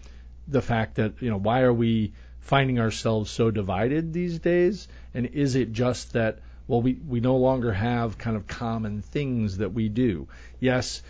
[0.46, 4.88] the fact that, you know, why are we finding ourselves so divided these days?
[5.14, 9.58] And is it just that, well, we, we no longer have kind of common things
[9.58, 10.28] that we do?
[10.58, 11.02] Yes,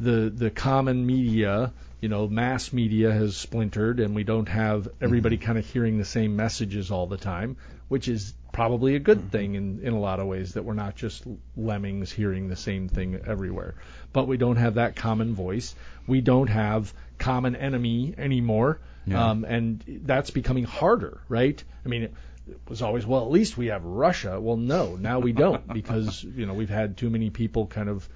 [0.00, 5.36] the the common media, you know, mass media has splintered, and we don't have everybody
[5.38, 7.56] kind of hearing the same messages all the time,
[7.88, 10.96] which is probably a good thing in in a lot of ways that we're not
[10.96, 11.22] just
[11.56, 13.76] lemmings hearing the same thing everywhere.
[14.12, 15.76] But we don't have that common voice.
[16.08, 18.80] We don't have common enemy anymore,
[19.14, 21.62] um, and that's becoming harder, right?
[21.84, 22.02] I mean.
[22.50, 23.26] It was always well.
[23.26, 24.40] At least we have Russia.
[24.40, 28.08] Well, no, now we don't because you know we've had too many people kind of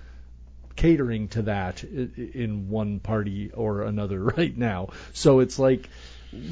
[0.74, 4.88] catering to that in one party or another right now.
[5.12, 5.90] So it's like,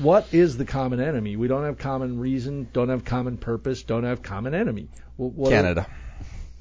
[0.00, 1.36] what is the common enemy?
[1.36, 4.88] We don't have common reason, don't have common purpose, don't have common enemy.
[5.16, 5.86] Well, what Canada.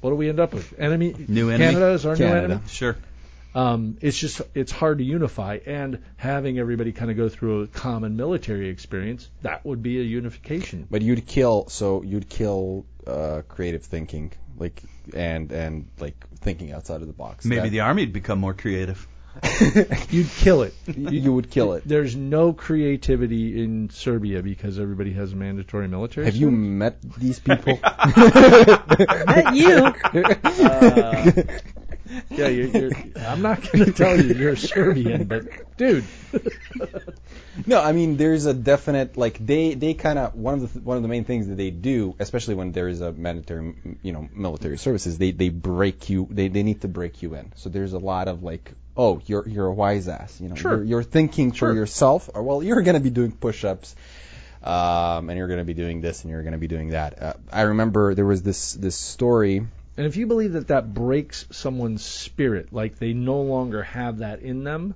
[0.00, 0.78] what do we end up with?
[0.78, 1.14] Enemy.
[1.28, 1.72] New enemy?
[1.72, 2.54] Canada is our new Canada.
[2.54, 2.68] enemy.
[2.68, 2.96] sure.
[3.54, 7.66] Um, it's just it's hard to unify, and having everybody kind of go through a
[7.66, 10.86] common military experience that would be a unification.
[10.88, 14.80] But you'd kill, so you'd kill uh, creative thinking, like
[15.14, 17.44] and and like thinking outside of the box.
[17.44, 19.06] Maybe That- the army would become more creative.
[20.10, 20.74] You'd kill it.
[20.86, 21.82] you would kill it.
[21.86, 26.26] There's no creativity in Serbia because everybody has mandatory military.
[26.26, 26.58] Have you service.
[26.58, 27.78] met these people?
[27.82, 29.94] Not you.
[30.44, 31.32] Uh,
[32.30, 36.04] yeah, you're, you're, I'm not going to tell you you're Serbian, but dude,
[37.66, 40.84] No, I mean there's a definite like they they kind of one of the th-
[40.84, 44.12] one of the main things that they do, especially when there is a mandatory you
[44.12, 47.52] know military services, they they break you they they need to break you in.
[47.56, 50.76] So there's a lot of like oh you're you're a wise ass you know Sure.
[50.76, 51.70] you're, you're thinking Sure.
[51.70, 53.94] for yourself or well you're gonna be doing push-ups.
[54.62, 57.22] Um, and you're going to be doing this, and you're going to be doing that.
[57.22, 59.56] Uh, I remember there was this this story.
[59.96, 64.42] and if you believe that that breaks someone's spirit, like they no longer have that
[64.42, 64.94] in them,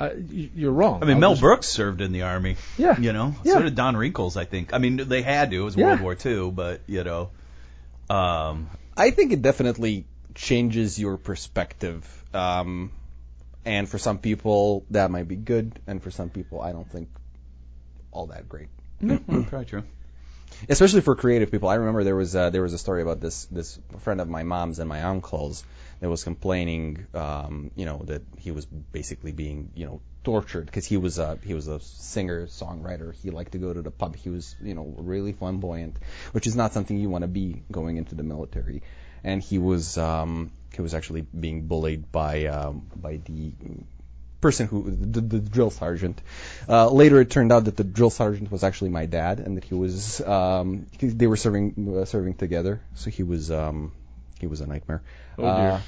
[0.00, 1.00] uh, you're wrong.
[1.00, 2.56] I mean, I'll Mel just- Brooks served in the army.
[2.76, 2.98] Yeah.
[2.98, 3.52] You know, Yeah.
[3.52, 4.74] so did Don Rickles, I think.
[4.74, 5.60] I mean, they had to.
[5.60, 5.86] It was Yeah.
[5.90, 7.30] World War II, but you know,
[8.10, 12.04] um, I think it definitely changes your perspective.
[12.34, 12.90] Um,
[13.64, 17.08] and for some people that might be good, and for some people I don't think
[18.12, 18.68] all that great.
[19.00, 19.82] probably true.
[20.68, 21.68] Especially for creative people.
[21.68, 24.44] I remember there was uh, there was a story about this this friend of my
[24.44, 25.64] mom's and my uncle's
[26.00, 30.86] that was complaining, um, you know, that he was basically being, you know, tortured because
[30.86, 33.14] he was a he was a singer songwriter.
[33.14, 34.16] He liked to go to the pub.
[34.16, 35.96] He was, you know, really flamboyant,
[36.32, 38.82] which is not something you want to be going into the military.
[39.22, 43.52] And he was um, he was actually being bullied by um, by the
[44.40, 46.20] person who the, the drill sergeant.
[46.68, 49.64] Uh, later, it turned out that the drill sergeant was actually my dad, and that
[49.64, 52.80] he was um, he- they were serving uh, serving together.
[52.94, 53.92] So he was um,
[54.38, 55.02] he was a nightmare.
[55.38, 55.50] Oh, dear.
[55.50, 55.80] Uh,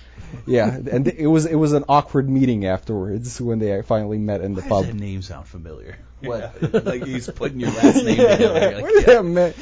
[0.46, 4.54] yeah, and it was it was an awkward meeting afterwards when they finally met in
[4.54, 4.84] the Why pub.
[4.86, 5.98] does that name sound familiar?
[6.20, 6.54] What?
[6.62, 8.38] Yeah, like he's putting your last name together.
[8.40, 9.54] You're like, Where did that met?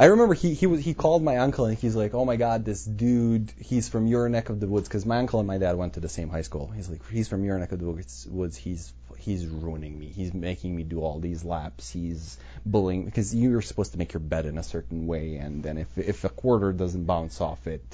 [0.00, 2.64] I remember he he was he called my uncle and he's like, oh my god,
[2.64, 5.76] this dude, he's from your neck of the woods because my uncle and my dad
[5.76, 6.68] went to the same high school.
[6.74, 8.26] He's like, he's from your neck of the woods.
[8.30, 8.56] woods.
[8.56, 10.06] He's he's ruining me.
[10.06, 11.90] He's making me do all these laps.
[11.90, 15.76] He's bullying because you're supposed to make your bed in a certain way, and then
[15.76, 17.84] if if a quarter doesn't bounce off it,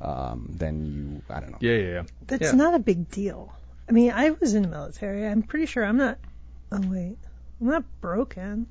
[0.00, 1.58] um, then you I don't know.
[1.60, 2.02] Yeah, yeah, yeah.
[2.26, 2.52] That's Yeah.
[2.52, 3.52] not a big deal.
[3.88, 5.24] I mean, I was in the military.
[5.24, 6.18] I'm pretty sure I'm not.
[6.72, 7.18] Oh wait,
[7.60, 8.66] I'm not broken.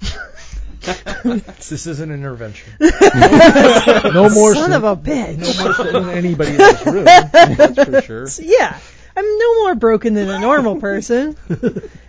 [1.24, 2.72] This is an intervention.
[2.80, 5.38] No more Son sin- of a bitch.
[5.38, 7.04] no more sin than anybody in this room.
[7.04, 8.28] That's for sure.
[8.40, 8.78] Yeah,
[9.16, 11.36] I'm no more broken than a normal person.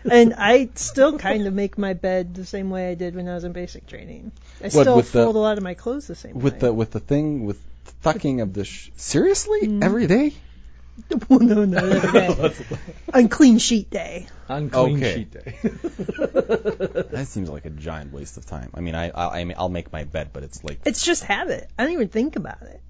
[0.09, 3.35] and I still kind of make my bed the same way I did when I
[3.35, 4.31] was in basic training.
[4.63, 6.59] I still with the- fold a lot of my clothes the same With way.
[6.59, 7.59] the with the thing with
[8.01, 9.83] tucking of the sh- seriously Mm.
[9.83, 10.33] every day.
[11.29, 12.53] Well, no, not every day.
[13.13, 14.27] Unclean sheet day.
[14.49, 15.13] On clean Okay.
[15.15, 15.57] sheet day.
[17.13, 18.69] That seems like a giant waste of time.
[18.73, 21.23] I mean, I I, I mean, I'll make my bed, but it's like It's just
[21.23, 21.69] habit.
[21.77, 22.81] I don't even think about it.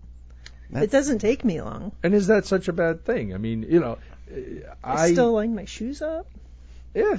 [0.69, 1.91] That's- It doesn't take me long.
[2.03, 3.33] and is that such a bad thing?
[3.33, 3.97] I mean, you know,
[4.83, 6.27] I, I still line my shoes up.
[6.93, 7.17] yeah.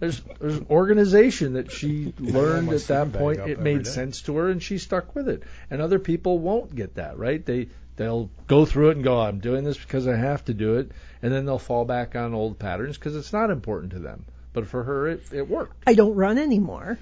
[0.00, 3.52] There's there's an organization that she learned my at sleeping that bag point up it
[3.58, 3.90] every made day.
[3.90, 5.42] sense to her and she stuck with it.
[5.70, 7.44] And other people won't get that, right?
[7.44, 10.76] They they'll go through it and go, I'm doing this because I have to do
[10.76, 14.24] it, and then they'll fall back on old patterns because it's not important to them.
[14.52, 15.82] But for her, it it worked.
[15.86, 16.98] I don't run anymore.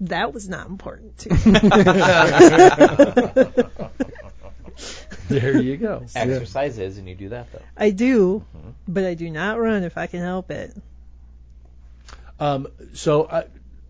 [0.00, 1.38] That was not important to me.
[5.28, 6.04] There you go.
[6.14, 7.60] Exercise is, and you do that though.
[7.76, 8.44] I do,
[8.86, 10.74] but I do not run if I can help it.
[12.40, 13.44] Um, so I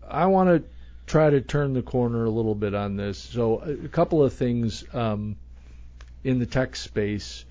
[0.07, 0.69] I want to
[1.05, 3.19] try to turn the corner a little bit on this.
[3.19, 5.37] So a, a couple of things um,
[6.23, 7.45] in the tech space.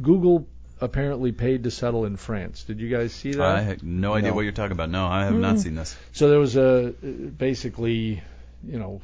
[0.00, 0.46] Google
[0.80, 2.64] apparently paid to settle in France.
[2.64, 3.40] Did you guys see that?
[3.40, 4.36] I had no idea No.
[4.36, 4.90] what you're talking about.
[4.90, 5.96] No, I have not seen this.
[6.12, 6.94] So there was a
[7.38, 8.22] basically,
[8.66, 9.00] you know,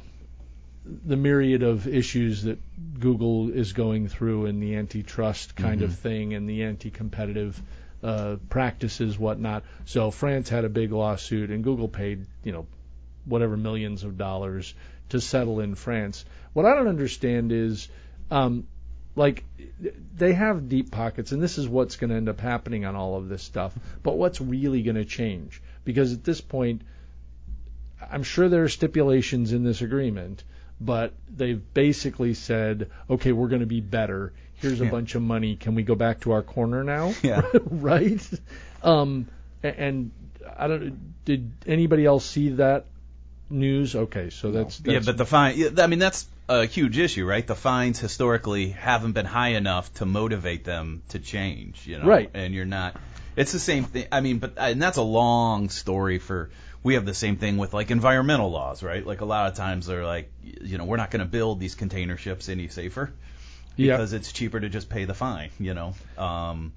[0.83, 2.59] the myriad of issues that
[2.99, 7.61] Google is going through and the antitrust kind of thing and the anti-competitive
[8.03, 9.63] uh, practices, whatnot.
[9.85, 12.65] So France had a big lawsuit and Google paid, you know,
[13.25, 14.73] whatever millions of dollars
[15.09, 16.25] to settle in France.
[16.53, 17.87] What I don't understand is,
[18.31, 18.65] um,
[19.15, 19.43] like,
[20.15, 23.17] they have deep pockets, and this is what's going to end up happening on all
[23.17, 23.73] of this stuff.
[24.03, 25.61] But what's really going to change?
[25.83, 26.81] Because at this point,
[28.11, 30.43] I'm sure there are stipulations in this agreement,
[30.79, 34.33] but they've basically said, okay, we're going to be better.
[34.55, 34.91] Here's a Yeah.
[34.91, 35.55] bunch of money.
[35.55, 37.13] Can we go back to our corner now?
[37.23, 37.41] Yeah.
[37.65, 38.21] right?
[38.83, 39.27] Um,
[39.63, 40.11] and
[40.57, 41.13] I don't.
[41.25, 42.85] Did anybody else see that
[43.49, 43.95] news?
[43.95, 45.79] Okay, so that's, that's Yeah, but the fine.
[45.79, 47.45] I mean, that's a huge issue, right?
[47.45, 51.87] The fines historically haven't been high enough to motivate them to change.
[51.87, 52.29] You know, Right.
[52.33, 52.95] And you're not.
[53.35, 54.07] It's the same thing.
[54.11, 56.49] I mean, but and that's a long story for.
[56.83, 59.05] We have the same thing with like environmental laws, right?
[59.05, 61.75] Like a lot of times they're like, you know, we're not going to build these
[61.75, 63.13] container ships any safer
[63.75, 63.93] yeah.
[63.93, 65.51] because it's cheaper to just pay the fine.
[65.59, 65.93] You know.
[66.17, 66.73] Um,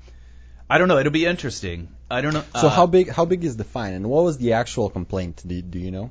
[0.69, 0.99] I don't know.
[0.99, 1.89] It'll be interesting.
[2.11, 2.45] I don't know.
[2.61, 5.43] So uh, how big how big is the fine, and what was the actual complaint?
[5.47, 6.11] Do, do you know?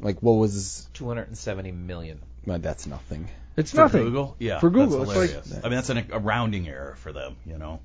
[0.00, 0.88] Like what was?
[0.94, 2.20] 270 million.
[2.46, 3.28] Well, that's nothing.
[3.56, 4.04] it's for nothing.
[4.04, 5.64] Google, yeah, For Google, that's it's like- hilarious.
[5.64, 7.36] I mean, that's an, a rounding error for them.
[7.46, 7.80] You know.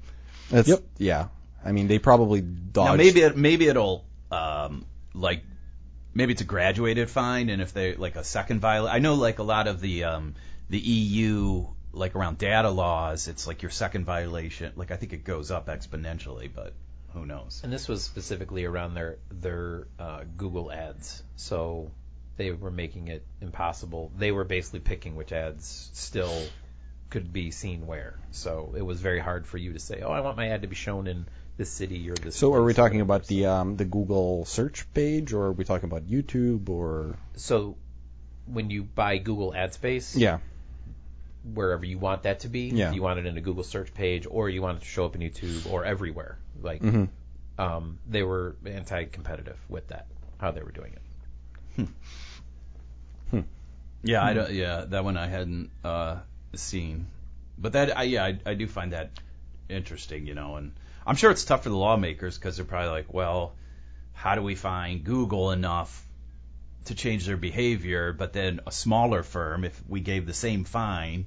[0.49, 0.83] That's, Yep.
[0.97, 1.27] Yeah.
[1.65, 2.91] I mean, they probably dodged.
[2.91, 5.43] Now maybe it, maybe it'll um, like
[6.13, 9.39] maybe it's a graduated fine, and if they like a second violation, I know like
[9.39, 10.35] a lot of the um,
[10.69, 14.73] the EU like around data laws, it's like your second violation.
[14.75, 16.73] Like I think it goes up exponentially, but
[17.13, 17.61] who knows?
[17.63, 21.23] And this was specifically around their their uh, Google ads.
[21.35, 21.91] So
[22.37, 24.11] they were making it impossible.
[24.17, 26.41] They were basically picking which ads still
[27.09, 28.17] could be seen where.
[28.31, 30.67] So it was very hard for you to say, "Oh, I want my ad to
[30.67, 33.85] be shown in this city or this." So are we talking about the um, the
[33.85, 37.77] Google search page, or are we talking about YouTube, or So
[38.45, 40.39] when you buy Google Ad Space, yeah?
[41.53, 42.89] wherever you want that to be, Yeah.
[42.89, 45.05] if you want it in a Google search page or you want it to show
[45.05, 47.09] up in YouTube or everywhere, like Mhm.
[47.57, 51.87] um, they were anti-competitive with that, how they were doing it.
[54.03, 56.17] Yeah, I don't, yeah, that one I hadn't uh,
[56.55, 57.07] seen,
[57.57, 59.11] but that I, yeah, I, I do find that
[59.69, 60.73] interesting, you know, and
[61.07, 63.53] I'm sure it's tough for the lawmakers because they're probably like, well,
[64.13, 66.05] how do we find Google enough
[66.85, 71.25] to change their behavior, but then a smaller firm, if we gave the same fine,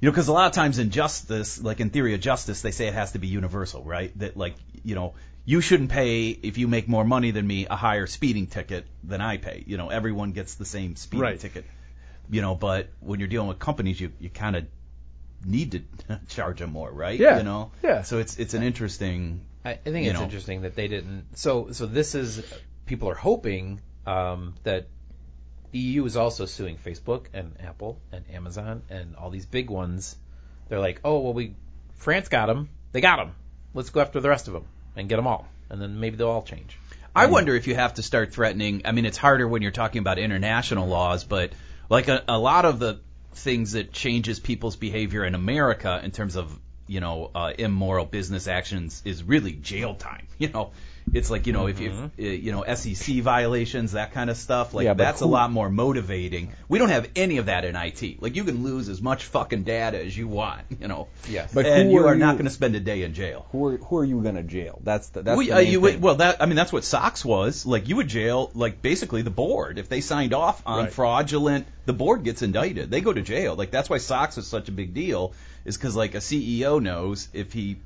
[0.00, 2.70] you know, because a lot of times in justice, like in theory of justice, they
[2.70, 4.16] say it has to be universal, right?
[4.18, 7.74] That like, you know, you shouldn't pay if you make more money than me a
[7.76, 9.64] higher speeding ticket than I pay.
[9.66, 11.40] You know, everyone gets the same speeding Right.
[11.40, 11.64] ticket.
[12.30, 14.64] You know, but when you're dealing with companies, you you kind of
[15.44, 17.18] need to charge them more, right?
[17.18, 17.38] Yeah.
[17.38, 17.72] You know.
[17.82, 18.02] Yeah.
[18.02, 19.40] So it's it's an interesting.
[19.64, 20.24] I, I think it's know.
[20.24, 21.24] interesting that they didn't.
[21.34, 22.42] So so this is
[22.86, 24.86] people are hoping um, that
[25.72, 30.16] EU is also suing Facebook and Apple and Amazon and all these big ones.
[30.68, 31.54] They're like, oh well, we
[31.96, 33.34] France got them, they got them.
[33.74, 34.64] Let's go after the rest of them.
[34.96, 36.78] And get them all, and then maybe they'll all change.
[37.14, 38.82] I wonder if you have to start threatening.
[38.86, 41.52] I mean, it's harder when you're talking about international laws, but
[41.90, 43.00] like a, a lot of the
[43.34, 46.58] things that changes people's behavior in America in terms of
[46.92, 50.26] you know uh, immoral business actions is really jail time.
[50.42, 50.72] You know,
[51.12, 54.74] it's like you know if you uh, you know SEC violations that kind of stuff.
[54.74, 56.52] Like Yeah, but that's a lot more motivating.
[56.68, 58.20] We don't have any of that in IT.
[58.20, 60.62] Like you can lose as much fucking data as you want.
[60.82, 61.54] You know, Yes.
[61.54, 63.46] But and you are are not going to spend a day in jail.
[63.52, 64.80] Who are who are you gonna jail?
[64.82, 66.00] That's the that's well, the uh, you thing.
[66.00, 67.64] well, that I mean, that's what Sox was.
[67.64, 70.92] Like, you would jail, like, basically the board if they signed off on Right.
[70.92, 71.66] fraudulent.
[71.84, 72.90] The board gets indicted.
[72.90, 73.54] They go to jail.
[73.54, 75.32] Like, that's why Sox is such a big deal.
[75.64, 77.76] Is because like a CEO knows if he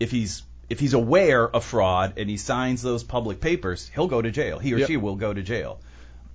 [0.00, 4.20] if he's if he's aware of fraud and he signs those public papers, he'll go
[4.20, 4.58] to jail.
[4.58, 4.88] He or Yep.
[4.88, 5.78] she will go to jail.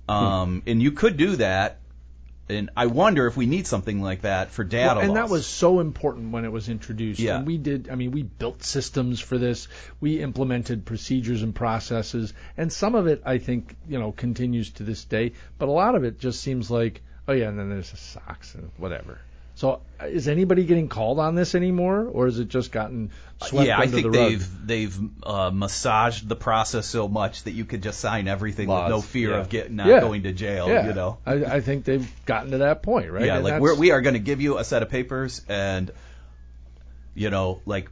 [0.08, 1.78] Um, and you could do that.
[2.48, 5.46] And I wonder if we need something like that for data Well, and that was
[5.46, 7.20] so important when it was introduced.
[7.20, 7.36] Yeah.
[7.36, 9.68] And we did, I mean, we built systems for this.
[10.00, 12.34] We implemented procedures and processes.
[12.56, 15.34] And some of it, I think, you know, continues to this day.
[15.58, 18.56] But a lot of it just seems like, oh, yeah, and then there's the Sox
[18.56, 19.20] and whatever.
[19.60, 22.08] So is anybody getting called on this anymore?
[22.10, 23.10] Or has it just gotten
[23.42, 24.30] swept yeah, I under think the rug?
[24.30, 28.84] they've they've uh, massaged the process so much that you could just sign everything Laws,
[28.84, 29.36] with no fear yeah.
[29.36, 30.00] of getting not Yeah.
[30.00, 30.66] going to jail.
[30.66, 30.86] yeah.
[30.86, 31.18] You know.
[31.26, 33.26] I, I think they've gotten to that point, right?
[33.26, 35.90] Yeah, And like we're, we are going to give you a set of papers, and
[37.14, 37.90] you know, like,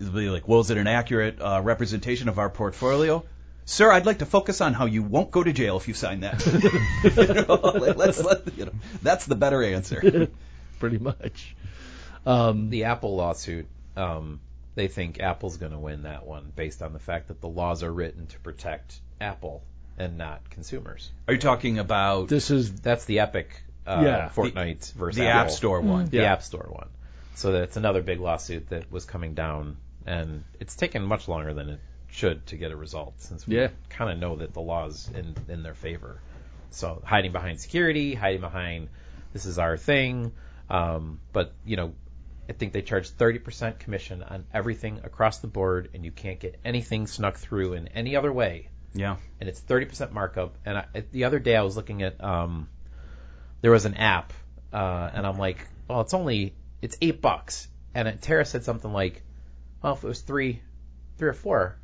[0.00, 3.24] it'll be like, well, is it an accurate uh, representation of our portfolio?
[3.64, 6.22] Sir, I'd like to focus on how you won't go to jail if you sign
[6.22, 6.44] that.
[7.16, 8.72] You know, like, let's let you know.
[9.04, 10.28] That's the better answer.
[10.78, 11.56] pretty much.
[12.26, 13.66] Um, the Apple lawsuit,
[13.96, 14.40] um,
[14.74, 17.82] they think Apple's going to win that one based on the fact that the laws
[17.82, 19.62] are written to protect Apple
[19.98, 21.10] and not consumers.
[21.28, 23.50] Are you talking about this is That's the Epic
[23.86, 24.28] uh, Yeah.
[24.34, 25.40] Fortnite versus the Apple.
[25.42, 26.06] App Store one?
[26.06, 26.32] the Yeah.
[26.32, 26.88] App Store one.
[27.36, 31.68] So that's another big lawsuit that was coming down, and it's taken much longer than
[31.68, 33.68] it should to get a result, since we Yeah.
[33.90, 36.20] kind of know that the law's in in their favor.
[36.70, 38.88] So hiding behind security, hiding behind
[39.32, 40.32] this is our thing,
[40.70, 41.94] um, but you know,
[42.48, 46.60] I think they charge 30% commission on everything across the board, and you can't get
[46.64, 49.16] anything snuck through in any other way Yeah.
[49.40, 50.56] and it's 30% markup.
[50.64, 52.68] And I, the other day I was looking at, um,
[53.62, 54.32] there was an app,
[54.74, 57.66] uh, and I'm like, well, it's only, it's eight bucks.
[57.94, 59.22] And it, Tara said something like,
[59.82, 60.60] well, if it was three,
[61.16, 61.78] three or four,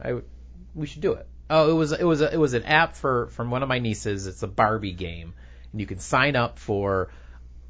[0.00, 0.24] I would,
[0.74, 1.26] we should do it.
[1.50, 3.78] Oh, it was, it was, a, it was an app for, from one of my
[3.80, 4.26] nieces.
[4.28, 5.34] It's a Barbie game,
[5.72, 7.08] and you can sign up for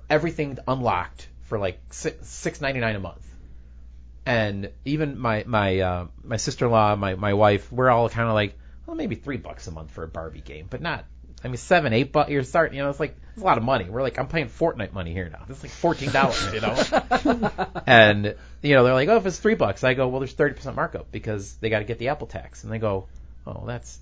[0.09, 3.27] everything unlocked for like six ninety nine a month
[4.27, 8.59] and even my my uh, my sister-in-law, my my wife, we're all kind of like,
[8.85, 11.05] well, maybe three bucks a month for a Barbie game, but not.
[11.45, 12.29] I mean, seven, eight bucks.
[12.29, 13.85] You're starting, you know, it's like it's a lot of money.
[13.89, 15.45] We're like, I'm paying Fortnite money here now.
[15.49, 17.51] It's like fourteen dollars, you know.
[17.87, 20.55] and you know, they're like, oh, if it's three bucks, I go, well, there's thirty
[20.57, 23.07] percent markup because they got to get the Apple tax, and they go,
[23.47, 23.97] oh, that's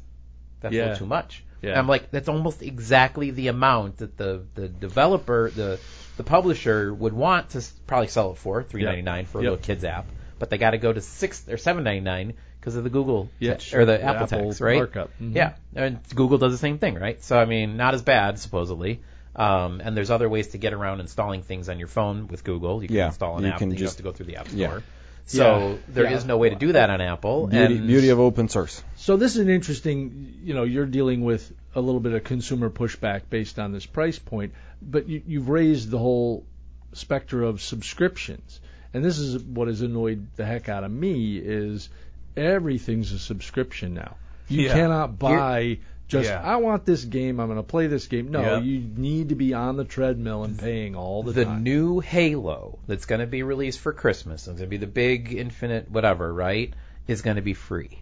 [0.61, 1.45] that's a little too much.
[1.65, 1.71] Yeah.
[1.71, 5.79] And I'm like, that's almost exactly the amount that the the developer, the
[6.17, 9.51] the publisher would want to probably sell it for three ninety nine for a Yep.
[9.51, 10.07] little kids app,
[10.39, 13.29] but they got to go to six or seven ninety nine because of the Google
[13.39, 13.81] Yeah, sure.
[13.81, 14.77] or the, The Apple, tax, right?
[14.77, 15.11] markup.
[15.21, 15.35] Mhm.
[15.35, 17.23] Yeah, and Google does the same thing, right?
[17.23, 19.01] So I mean, not as bad supposedly.
[19.37, 22.81] Um, and there's other ways to get around installing things on your phone with Google.
[22.83, 24.37] You can Yeah, install an you app can you just- have to go through the
[24.37, 24.59] App Store.
[24.61, 24.81] Yeah.
[25.27, 27.49] So there is no way to do that on Apple.
[27.49, 28.83] Beauty, and beauty of open source.
[29.05, 32.71] So this is an interesting, you know, you're dealing with a little bit of consumer
[32.71, 36.47] pushback based on this price point, but you, you've raised the whole
[36.95, 38.61] specter of subscriptions,
[38.95, 41.91] and this is what has annoyed the heck out of me is
[42.35, 44.17] everything's a subscription now.
[44.49, 44.73] You Yeah.
[44.73, 46.41] cannot buy just Yeah.
[46.43, 48.31] I want this game, I'm going to play this game.
[48.31, 48.61] No, Yeah.
[48.61, 51.63] you need to be on the treadmill and paying all the, the time.
[51.63, 55.35] new Halo that's going to be released for Christmas, it's going to be the big
[55.35, 56.73] infinite whatever, right?
[57.07, 57.99] Is going to be free.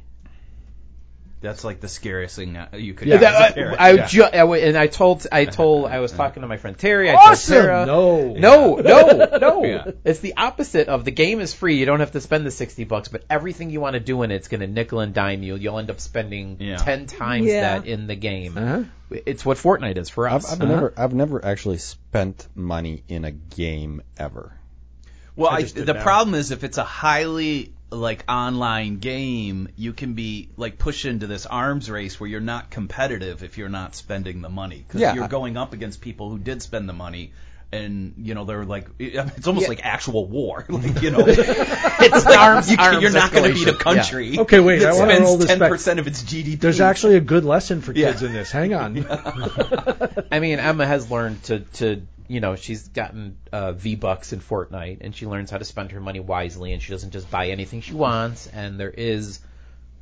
[1.43, 3.09] That's like the scariest thing you could.
[3.09, 3.81] Yeah, do That- parent.
[3.81, 4.07] I, Yeah.
[4.07, 7.11] ju- I w- and I told I told I was talking to my friend Terry.
[7.11, 7.27] I awesome.
[7.27, 8.33] told Sarah, No.
[8.35, 9.65] no, no, no.
[9.65, 9.91] Yeah.
[10.05, 11.77] It's the opposite of the game is free.
[11.79, 14.31] You don't have to spend the sixty bucks, but everything you want to do in
[14.31, 15.57] it's going to nickel and dime you.
[15.57, 16.77] You'll end up spending Yeah.
[16.77, 17.79] ten times Yeah.
[17.79, 18.57] that in the game.
[18.57, 18.85] Uh-huh.
[19.11, 20.53] It's what Fortnite is for I've, us.
[20.53, 24.53] I've never I've never actually spent money in a game ever.
[25.35, 26.03] Well, I I the now.
[26.03, 31.27] problem is if it's a highly like online game, you can be like pushed into
[31.27, 35.15] this arms race where you're not competitive if you're not spending the money because Yeah,
[35.15, 37.33] you're going up against people who did spend the money.
[37.75, 42.71] And you know they're like it's almost like actual war, like you know, it's arms.
[42.71, 43.79] you, arms are not going to beat a escalation.
[43.79, 44.39] country.
[44.41, 45.71] Okay, wait, that I wanna roll spends this ten back.
[45.71, 46.61] percent of its GDP.
[46.61, 48.09] There's actually a good lesson for Yeah.
[48.11, 48.51] kids in this.
[48.51, 49.07] Hang on.
[50.31, 54.41] I mean, Emma has learned to to you know, she's gotten uh, V Bucks in
[54.41, 57.49] Fortnite, and she learns how to spend her money wisely, and she doesn't just buy
[57.49, 58.47] anything she wants.
[58.47, 59.41] And there is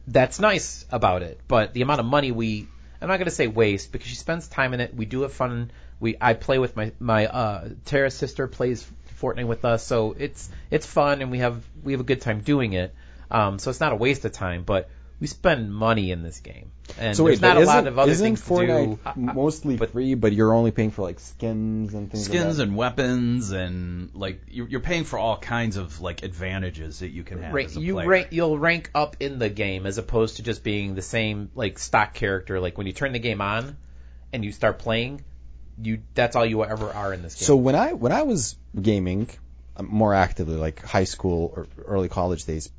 [0.06, 2.68] that's nice about it, but the amount of money we
[3.00, 4.94] I'm not gonna say waste because she spends time in it.
[4.94, 5.70] We do have fun.
[5.98, 8.86] We I play with my my uh, Tara's sister plays
[9.20, 12.40] Fortnite with us, so it's it's fun and we have we have a good time
[12.40, 12.94] doing it.
[13.30, 14.90] Um, so it's not a waste of time, but
[15.20, 18.10] we spend money in this game, and So there's wait, not a lot of other
[18.10, 18.98] isn't things to do.
[19.16, 22.24] mostly but- free, but you're only paying for like skins and things.
[22.24, 22.62] skins like that?
[22.62, 27.22] and weapons and like you're, you're paying for all kinds of like advantages that you
[27.22, 28.08] can have Rank, as a you player.
[28.08, 31.78] rank, you'll rank up in the game as opposed to just being the same like
[31.78, 32.58] stock character.
[32.58, 33.76] Like when you turn the game on
[34.32, 35.22] and you start playing,
[35.82, 37.44] you that's all you ever are in this game.
[37.44, 39.28] So when I when I was gaming
[39.76, 42.70] uh, more actively, like high school or early college days,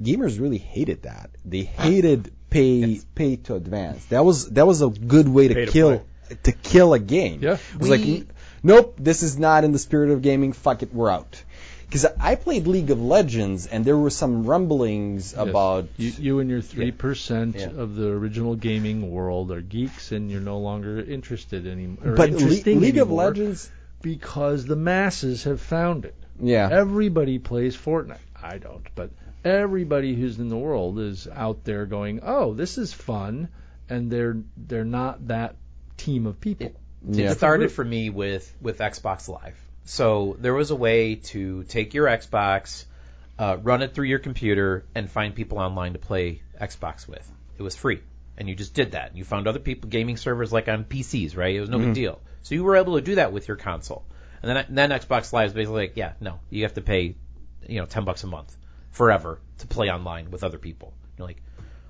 [0.00, 1.30] gamers really hated that.
[1.44, 1.82] They ah.
[1.82, 4.04] hated pay pay to advance.
[4.06, 6.04] That was that was a good way to Pay to kill
[6.44, 7.40] to kill a game.
[7.42, 7.54] Yeah.
[7.74, 8.26] it was We- like,
[8.62, 10.52] nope, this is not in the spirit of gaming.
[10.52, 11.42] Fuck it, we're out.
[11.86, 15.48] Because I played League of Legends, and there were some rumblings Yes.
[15.48, 17.68] about You, you and your three percent Yeah.
[17.70, 22.14] of the original gaming world are geeks, and you're no longer interested anymore.
[22.16, 23.70] but Le- League of Legends.
[24.02, 26.16] because the masses have found it.
[26.40, 26.68] Yeah.
[26.70, 28.18] Everybody plays Fortnite.
[28.42, 29.10] I don't, but
[29.46, 33.48] everybody who's in the world is out there going, "Oh, this is fun,"
[33.88, 35.56] and they're they're not that
[35.96, 36.72] team of people.
[37.08, 37.30] Yeah.
[37.30, 39.56] It started for me with with Xbox Live.
[39.84, 42.84] So there was a way to take your Xbox,
[43.38, 47.30] uh, run it through your computer, and find people online to play Xbox with.
[47.56, 48.00] It was free,
[48.36, 49.16] and you just did that.
[49.16, 51.54] You found other people, gaming servers like on PCs, right?
[51.54, 52.20] It was no big deal.
[52.42, 54.04] So you were able to do that with your console.
[54.42, 57.14] And then and then Xbox Live is basically like, yeah, no, you have to pay,
[57.68, 58.56] you know, ten bucks a month
[58.96, 60.94] forever to play online with other people.
[61.18, 61.42] You're like,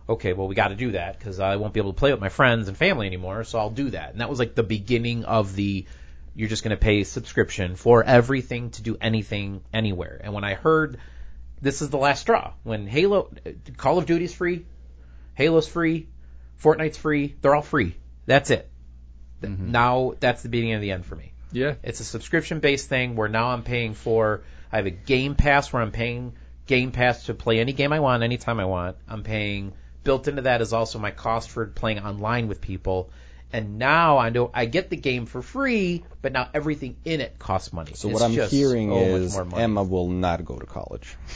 [0.09, 2.21] okay, well, we got to do that because I won't be able to play with
[2.21, 4.11] my friends and family anymore, so I'll do that.
[4.11, 5.87] And that was like the beginning of the
[6.35, 10.21] you're just going to pay subscription for everything to do anything anywhere.
[10.23, 10.99] And when I heard
[11.63, 13.31] this is the last straw, when Halo,
[13.77, 14.67] Call of Duty's free,
[15.35, 16.09] Halo's free,
[16.63, 17.97] Fortnite's free, they're all free.
[18.27, 18.69] That's it.
[19.43, 19.71] Mm-hmm.
[19.71, 21.33] Now that's the beginning of the end for me.
[21.53, 24.43] Yeah, It's a subscription based thing where now I'm paying for
[24.73, 26.35] I have a game pass where I'm paying
[26.67, 28.97] game pass to play any game I want anytime I want.
[29.09, 29.73] I'm paying
[30.05, 33.11] built into that is also my cost for playing online with people.
[33.53, 37.39] And now I know I get the game for free, but now everything in it
[37.39, 37.93] costs money.
[37.95, 39.39] So It's what I'm just hearing so is.
[39.55, 41.17] Emma will not go to college.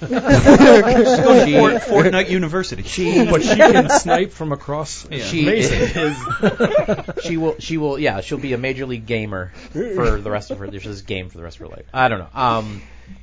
[0.00, 2.84] Go to Fort, Fortnite University.
[2.84, 5.08] She, but she can snipe from across.
[5.10, 5.80] She Amazing.
[5.96, 7.24] is.
[7.24, 7.56] she will.
[7.58, 7.98] She will.
[7.98, 10.70] Yeah, she'll be a major league gamer for the rest of her.
[10.70, 11.86] She'll just game for the rest of her life.
[11.92, 12.28] I don't know.
[12.32, 12.80] Um,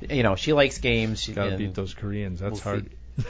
[0.08, 1.20] you know, she likes games.
[1.20, 2.40] She, gotta beat those Koreans.
[2.40, 2.84] That's we'll hard.
[2.84, 2.96] see.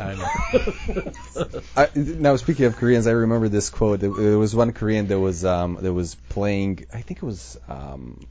[1.76, 4.00] I now speaking of Koreans, I remember this quote.
[4.00, 6.86] There, there was one Korean that was um, that was playing.
[6.92, 8.26] I think it was um,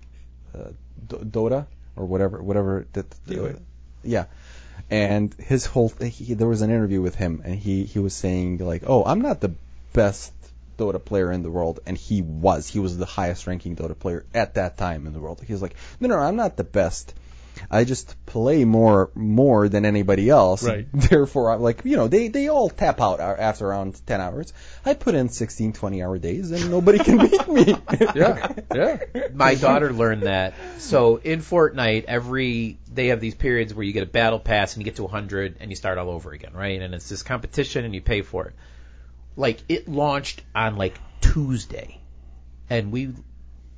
[0.54, 0.72] uh,
[1.08, 1.66] D- Dota
[1.96, 2.88] or whatever, whatever.
[2.94, 3.60] That, DOA.
[4.04, 4.26] yeah.
[4.90, 8.58] And his whole he, there was an interview with him, and he he was saying
[8.58, 9.54] like, "Oh, I'm not the
[9.94, 10.34] best
[10.78, 12.68] Dota player in the world," and he was.
[12.68, 15.42] He was the highest ranking Dota player at that time in the world.
[15.42, 17.14] He was like, "No, no, I'm not the best."
[17.70, 20.64] I just play more more than anybody else.
[20.64, 20.88] Right.
[20.94, 24.54] Therefore, I'm like, you know, they, they all tap out after around 10 hours.
[24.86, 27.76] I put in 16, 20 hour days and nobody can beat me.
[28.16, 28.98] Yeah, yeah.
[29.34, 30.54] My daughter learned that.
[30.80, 34.82] So in Fortnite, every they have these periods where you get a battle pass and
[34.82, 36.82] you get to 100 and you start all over again, right?
[36.82, 38.54] And it's this competition and you pay for it.
[39.36, 42.00] Like it launched on like Tuesday,
[42.70, 43.14] and we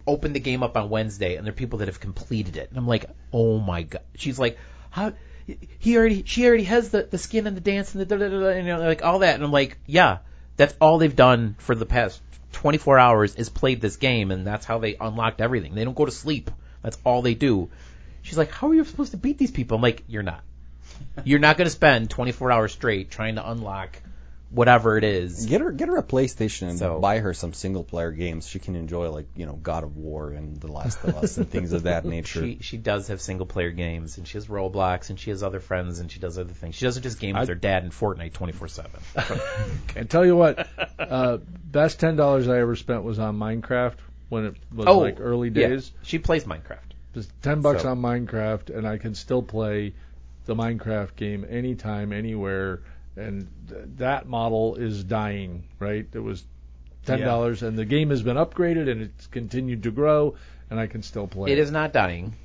[0.07, 2.69] opened the game up on Wednesday, and there are people that have completed it.
[2.69, 4.03] And I'm like, oh my god.
[4.15, 4.57] She's like,
[4.89, 5.13] how?
[5.79, 8.29] He already, she already has the the skin and the dance and the da da
[8.29, 9.35] da, you know, like all that.
[9.35, 10.19] And I'm like, yeah,
[10.57, 12.21] that's all they've done for the past
[12.53, 15.75] 24 hours is played this game, and that's how they unlocked everything.
[15.75, 16.49] They don't go to sleep.
[16.81, 17.69] That's all they do.
[18.23, 19.75] She's like, how are you supposed to beat these people?
[19.75, 20.43] I'm like, you're not.
[21.23, 24.01] You're not going to spend 24 hours straight trying to unlock
[24.49, 25.45] whatever it is.
[25.45, 28.47] get her get her a PlayStation and So- buy her some single player games.
[28.47, 31.49] She can enjoy like, you know, God of War and The Last of Us and
[31.49, 32.41] things of that nature.
[32.41, 35.59] She she does have single player games, and she has Roblox, and she has other
[35.59, 36.75] friends, and she does other things.
[36.75, 39.01] She doesn't just game with I- her dad in Fortnite 24 seven.
[39.95, 40.67] And tell you what,
[40.99, 43.95] uh, best ten dollars I ever spent was on Minecraft
[44.29, 45.91] when it was Oh, like early days.
[46.03, 46.79] She plays Minecraft.
[47.13, 49.93] Just ten bucks So- on Minecraft, and I can still play
[50.45, 52.81] the Minecraft game anytime, anywhere.
[53.18, 56.07] And th- that model is dying, right?
[56.11, 56.43] It was
[57.05, 60.36] ten dollars, and the game has been upgraded and it's continued to grow,
[60.70, 61.51] and I can still play.
[61.51, 62.36] It is not dying.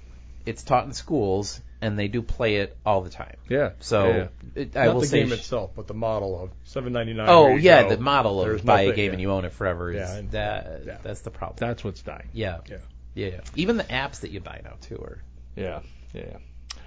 [0.47, 3.37] It's taught in schools, and they do play it all the time.
[3.49, 3.70] yeah.
[3.81, 4.62] So yeah, yeah.
[4.62, 5.20] It, I Not will the say.
[5.20, 7.29] game sh- itself, but the model of seven ninety nine.
[7.29, 9.12] oh yeah, the model of There's buy a game yeah.
[9.12, 10.99] and you own it forever is Yeah, and- that yeah.
[11.03, 11.57] that's the problem.
[11.61, 12.29] that's what's dying.
[12.33, 12.59] yeah.
[12.68, 12.79] Yeah.
[13.14, 15.23] Yeah, even the apps that you buy now too are.
[15.55, 15.81] Yeah,
[16.14, 16.39] yeah.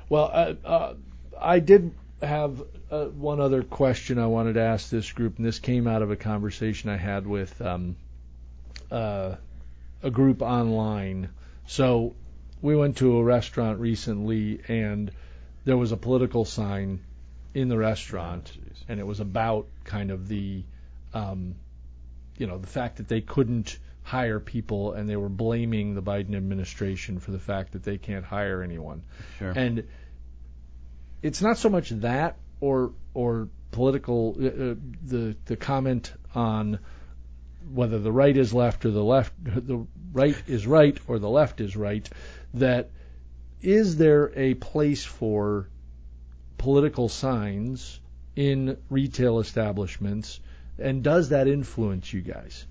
[0.09, 0.93] Well, uh, uh,
[1.39, 2.61] I did have
[2.91, 6.11] uh, one other question I wanted to ask this group, and this came out of
[6.11, 7.95] a conversation I had with um,
[8.91, 9.35] uh,
[10.01, 11.29] a group online.
[11.67, 12.15] So
[12.61, 15.11] we went to a restaurant recently, and
[15.65, 17.01] there was a political sign
[17.53, 18.51] in the restaurant,
[18.87, 20.63] and it was about kind of the,
[21.13, 21.55] um,
[22.37, 26.35] you know, the fact that they couldn't hire people, and they were blaming the Biden
[26.35, 29.01] administration for the fact that they can't hire anyone.
[29.39, 29.51] Sure.
[29.51, 29.87] And
[31.25, 36.77] it's not so much that or or political uh, uh, the the comment on
[37.73, 41.61] whether the right is left or the left the right is right or the left
[41.61, 42.07] is right
[42.53, 42.91] that
[43.61, 45.67] is there a place for
[46.59, 47.99] political signs
[48.35, 50.39] in retail establishments
[50.77, 52.65] and does that influence you guys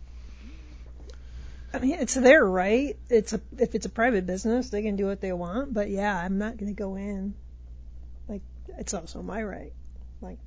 [1.72, 2.96] I mean, it's their right.
[3.10, 5.74] It's a if it's a private business, they can do what they want.
[5.74, 7.34] But yeah, I'm not going to go in.
[8.68, 9.72] Like, it's also my right.
[10.20, 10.38] Like,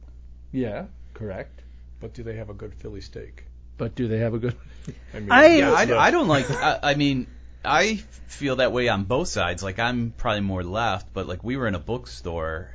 [0.52, 1.62] yeah correct
[2.00, 3.46] But do they have a good Philly steak?
[3.78, 4.56] but do they have a good
[5.14, 6.50] I mean, I- Yeah, I, I don't like.
[6.50, 7.28] I, I mean,
[7.66, 7.96] I
[8.28, 9.62] feel that way on both sides.
[9.62, 12.72] Like I'm probably more left, but like we were in a bookstore,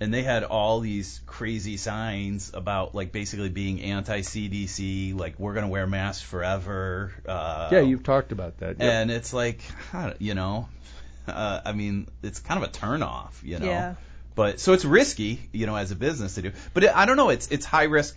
[0.00, 5.68] and they had all these crazy signs about like basically being anti-CDC, like we're gonna
[5.68, 7.12] wear masks forever.
[7.26, 9.00] Uh, yeah you've talked about that yeah.
[9.00, 9.62] and it's like,
[9.92, 10.68] I don't- you know,
[11.28, 13.66] uh, I mean, it's kind of a turnoff, you know.
[13.66, 13.94] yeah.
[14.38, 16.52] But so it's risky, you know, as a business to do.
[16.72, 17.30] But it, I don't know.
[17.30, 18.16] It's it's high risk,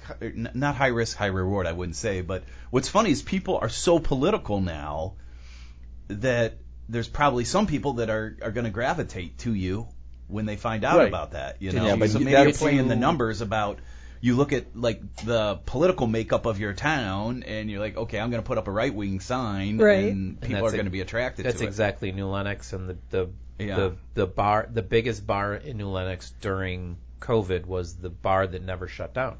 [0.53, 1.65] not high risk, high reward.
[1.65, 2.21] I wouldn't say.
[2.21, 5.15] But what's funny is people are so political now
[6.09, 6.57] that
[6.89, 9.87] there's probably some people that are are going to gravitate to you
[10.27, 11.07] when they find out Right.
[11.07, 11.59] about that.
[11.59, 13.79] You know, Yeah, but so you- maybe you're that's- playing the numbers about.
[14.23, 18.29] You look at like the political makeup of your town, and you're like, okay, I'm
[18.29, 20.11] going to put up a right wing sign, Right.
[20.13, 21.67] and people that's are going to be attracted That's to it.
[21.67, 23.29] exactly New Lenox and the the,
[23.67, 23.75] Yeah.
[23.75, 28.61] the the bar the biggest bar in New Lenox during COVID was the bar that
[28.61, 29.37] never shut down.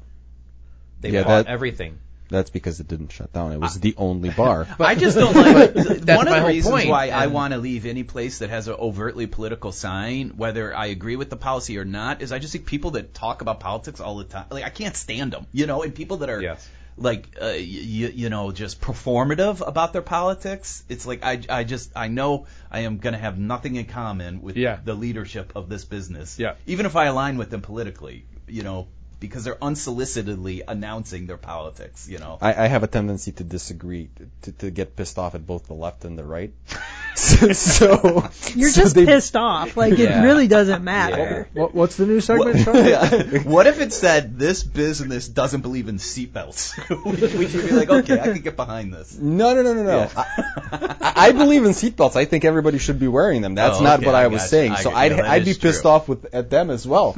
[1.00, 1.98] They Yeah, bought that- everything.
[2.28, 3.52] That's because it didn't shut down.
[3.52, 4.66] It was the only bar.
[4.80, 5.74] I just don't like.
[5.74, 8.48] That's one of my the reasons point, why I want to leave any place that
[8.48, 12.38] has an overtly political sign, whether I agree with the policy or not, is I
[12.38, 15.46] just think people that talk about politics all the time, like I can't stand them,
[15.52, 16.66] you know, and people that are Yes.
[16.96, 20.84] Like, uh, y- you know, just performative about their politics.
[20.88, 24.42] It's like I, I just, I know I am going to have nothing in common
[24.42, 24.78] with Yeah.
[24.84, 26.54] the leadership of this business, Yeah.
[26.66, 28.88] even if I align with them politically, you know.
[29.22, 32.38] Because they're unsolicitedly announcing their politics, you know.
[32.40, 34.10] I, I have a tendency to disagree,
[34.42, 36.52] to, to get pissed off at both the left and the right.
[37.14, 39.76] so, so You're so just they- pissed off.
[39.76, 40.20] Like, Yeah.
[40.20, 41.48] it really doesn't matter.
[41.52, 43.38] what, what's the new segment What, Yeah.
[43.44, 46.76] what if it said this business doesn't believe in seatbelts?
[47.04, 49.16] would, would you be like, okay, I can get behind this?
[49.16, 49.98] No, no, no, no, no.
[49.98, 50.24] Yeah.
[50.72, 52.16] I, I believe in seatbelts.
[52.16, 53.54] I think everybody should be wearing them.
[53.54, 54.48] That's Oh, not okay, what I, I was gotcha.
[54.48, 54.72] saying.
[54.72, 57.12] I so get- I'd, I'd be is pissed off with at them as well.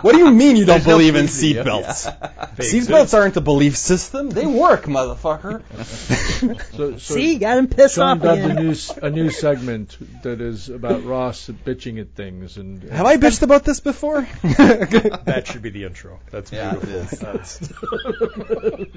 [0.00, 1.41] What do you mean you don't There's no believe in pleasing you.
[1.42, 2.56] Seatbelts?
[2.56, 4.30] Seatbelts aren't a belief system.
[4.30, 5.62] They work, motherfucker.
[6.42, 9.96] So, so See, got him pissed Sean off dubbed a new s- a new segment
[10.24, 14.22] that is about Ross bitching at things and Have I bitched about this before?
[14.42, 16.18] That should be the intro.
[16.32, 16.96] That's Yeah, beautiful.
[16.96, 17.22] is.
[17.22, 18.88] Uh, That's-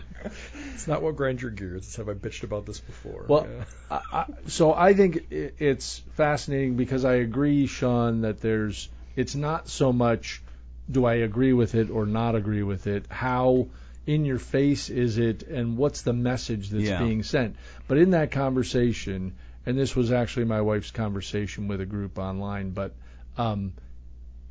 [0.73, 1.85] it's not what grind your gears.
[1.85, 3.25] It's have I bitched about this before.
[3.27, 3.63] Well, Yeah.
[3.91, 9.35] I, I, so I think i- it's fascinating because I agree, Sean, that there's it's
[9.35, 10.41] not so much
[10.89, 13.05] do I agree with it or not agree with it.
[13.09, 13.67] How
[14.05, 16.99] in your face is it, and what's the message that's Yeah.
[16.99, 17.55] being sent?
[17.87, 19.33] But in that conversation,
[19.65, 22.93] and this was actually my wife's conversation with a group online, but
[23.37, 23.73] um,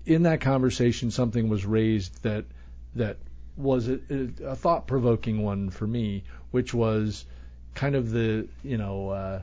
[0.07, 2.45] in that conversation, something was raised that
[2.97, 3.17] that
[3.57, 3.99] was a,
[4.45, 7.25] a thought-provoking one for me, which was
[7.75, 9.43] kind of the you know uh,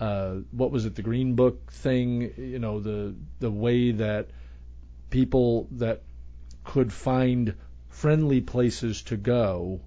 [0.00, 2.32] uh, what was it the Green Book thing?
[2.36, 4.28] You know the the way that
[5.10, 6.02] people that
[6.64, 7.54] could find
[7.88, 9.80] friendly places to go.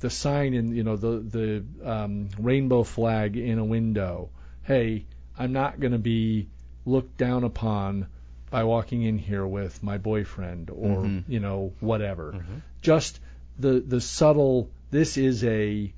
[0.00, 4.30] The sign in you know the the um, rainbow flag in a window.
[4.62, 5.06] Hey,
[5.38, 6.48] I'm not going to be
[6.84, 8.06] looked down upon
[8.50, 11.24] by walking in here with my boyfriend or Mhm.
[11.28, 12.44] you know whatever.
[12.80, 13.20] Just
[13.58, 14.70] the the subtle.
[14.90, 15.92] This is a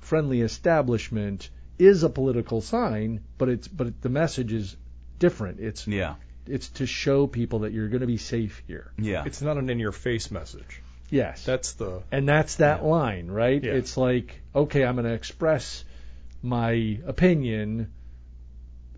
[0.00, 4.76] friendly establishment is a political sign, but it's but the message is
[5.18, 5.60] different.
[5.60, 6.14] It's Yeah,
[6.48, 8.92] it's to show people that you're going to be safe here.
[8.98, 9.24] yeah.
[9.26, 10.82] it's not an in-your-face message.
[11.10, 11.44] Yes.
[11.44, 13.62] That's the and that's that line, right?
[13.62, 13.72] Yeah.
[13.72, 15.84] It's like, okay, I'm going to express
[16.42, 17.92] my opinion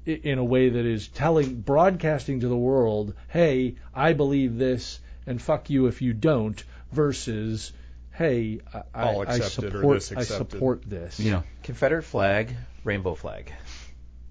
[0.07, 5.41] in a way that is telling, broadcasting to the world, hey, I believe this, and
[5.41, 7.73] fuck you if you don't, versus,
[8.13, 10.51] hey, I, I, All I accepted or support, this I accepted.
[10.51, 11.21] support this.
[11.21, 11.43] Yeah.
[11.63, 13.53] Confederate flag, rainbow flag.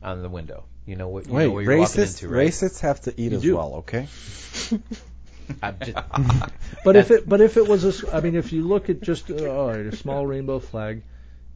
[0.02, 0.64] on the window.
[0.88, 2.56] You know what you Wait, know what you're walking racists, into, right?
[2.56, 3.52] racists have to eat You as do.
[3.52, 4.08] well, okay?
[6.84, 9.02] But if it but if it was a s- I mean if you look at
[9.02, 11.04] just uh, all right, a small rainbow flag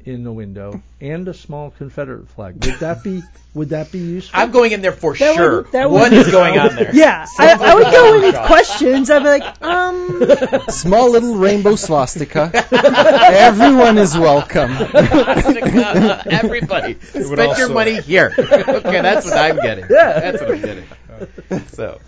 [0.06, 3.22] in the window and a small Confederate flag, would that be
[3.54, 4.39] would that be useful?
[4.39, 5.64] I'm going in there for That would- sure.
[5.74, 6.91] that what would- is going on there?
[6.93, 9.10] Yeah, I, I would go in with questions.
[9.10, 12.52] I'd be like, um, Small little rainbow swastika.
[12.72, 14.72] Everyone is welcome.
[16.32, 18.34] Everybody, spend your money here.
[18.38, 19.86] okay, that's what I'm getting.
[19.89, 20.20] Yeah.
[20.20, 20.86] that's what I'm getting.
[21.70, 21.99] So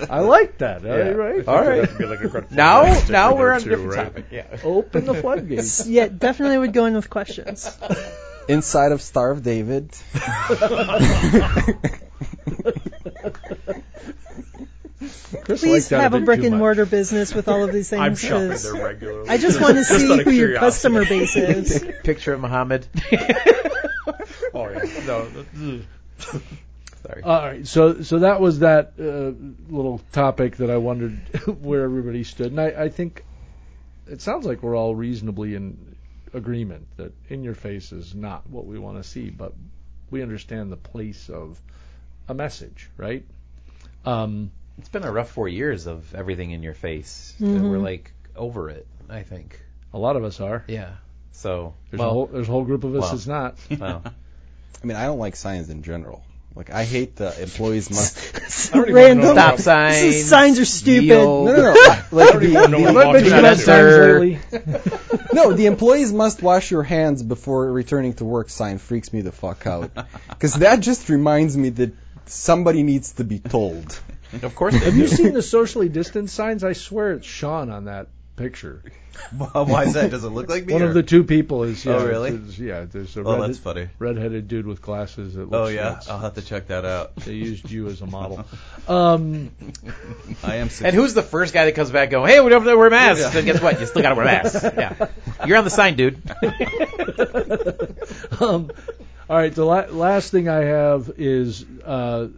[0.10, 0.82] I like that.
[0.82, 1.08] Yeah.
[1.08, 1.48] All right.
[1.48, 2.00] All right.
[2.00, 4.04] Like now, now we're on a different right?
[4.04, 4.26] topic.
[4.30, 4.46] Yeah.
[4.64, 5.86] Open the floodgates.
[5.88, 7.76] yeah, definitely would go in with questions.
[8.48, 9.92] Inside of Star of David.
[15.42, 18.00] Chris Please have a brick and mortar business with all of these things.
[18.00, 19.28] I'm shopping 'cause there regularly.
[19.28, 21.84] I just want to see out of who your customer base is.
[22.02, 22.86] Picture of Muhammad.
[24.52, 24.84] Oh yeah.
[25.06, 25.28] No.
[27.14, 27.34] Th- Sorry.
[27.36, 29.32] All right, so so that was that uh,
[29.74, 31.18] little topic that I wondered
[31.62, 33.24] where everybody stood, and I, I think
[34.06, 35.96] it sounds like we're all reasonably in
[36.34, 39.52] agreement that in your face is not what we want to see, but
[40.10, 41.60] we understand the place of
[42.28, 43.24] a message, right?
[44.04, 47.34] Um, It's been a rough four years of everything in your face.
[47.40, 47.70] Mhm.
[47.70, 48.86] We're like over it.
[49.08, 49.60] I think.
[49.92, 50.64] a lot of us are.
[50.68, 50.90] Yeah.
[51.32, 53.10] So There's a well, whole there's a whole group of us well.
[53.10, 53.56] that's not.
[53.80, 54.02] well,
[54.82, 56.22] I mean, I don't like science in general.
[56.54, 58.74] Like, I hate the employees must.
[58.74, 59.34] Random.
[59.34, 60.02] stop This signs.
[60.02, 61.04] is- signs are stupid.
[61.04, 61.46] yield.
[61.46, 61.96] No, no, no.
[62.12, 64.20] Like the, even the- what I've been Walking given out signs there.
[64.20, 64.38] lately.
[65.32, 69.30] no, the employees must wash your hands before returning to work sign freaks me the
[69.32, 69.92] fuck out.
[70.28, 71.92] Because that just reminds me that
[72.26, 73.98] somebody needs to be told.
[74.42, 74.74] of course.
[74.74, 76.64] Have you seen the socially distanced signs?
[76.64, 78.08] I swear it's Sean on that
[78.40, 78.82] picture.
[79.52, 80.10] Why is that?
[80.10, 80.72] Does it look like me?
[80.72, 81.84] One or- of the two people is.
[81.84, 82.30] Yeah, Oh, really?
[82.30, 83.88] it's- yeah, there's a Oh, red, that's funny.
[83.98, 85.54] redheaded dude with glasses that looks.
[85.54, 86.08] Oh yeah, nuts.
[86.08, 87.14] I'll have to check that out.
[87.16, 88.44] They used you as a model.
[88.88, 89.52] Um,
[90.42, 90.68] I am.
[90.82, 92.90] And who's the first guy that comes back going, hey, we don't have to wear
[92.90, 93.20] masks?
[93.22, 93.30] Yeah.
[93.30, 93.78] Then guess what?
[93.78, 94.64] You still got to wear masks.
[94.76, 95.06] Yeah.
[95.46, 96.20] You're on the sign, dude.
[98.40, 98.70] um,
[99.28, 102.28] all right, the la- last thing I have is uh,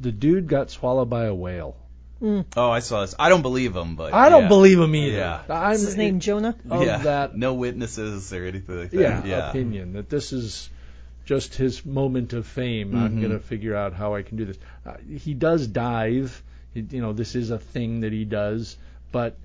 [0.00, 1.76] the dude got swallowed by a whale.
[2.22, 3.14] Oh, I saw this.
[3.18, 4.48] I don't believe him, but I don't yeah.
[4.48, 5.16] believe him either.
[5.18, 5.42] Yeah.
[5.48, 6.20] I'm, What's his name?
[6.20, 6.54] Jonah?
[6.64, 6.98] Yeah.
[6.98, 9.00] that, No witnesses or anything like that.
[9.00, 9.50] yeah, Yeah.
[9.50, 10.70] opinion that this is
[11.26, 12.94] just his moment of fame.
[12.94, 13.20] I'm Mhm.
[13.20, 14.58] going to figure out how I can do this.
[14.86, 16.42] Uh, he does dive.
[16.72, 18.76] He, you know, this is a thing that he does.
[19.12, 19.36] But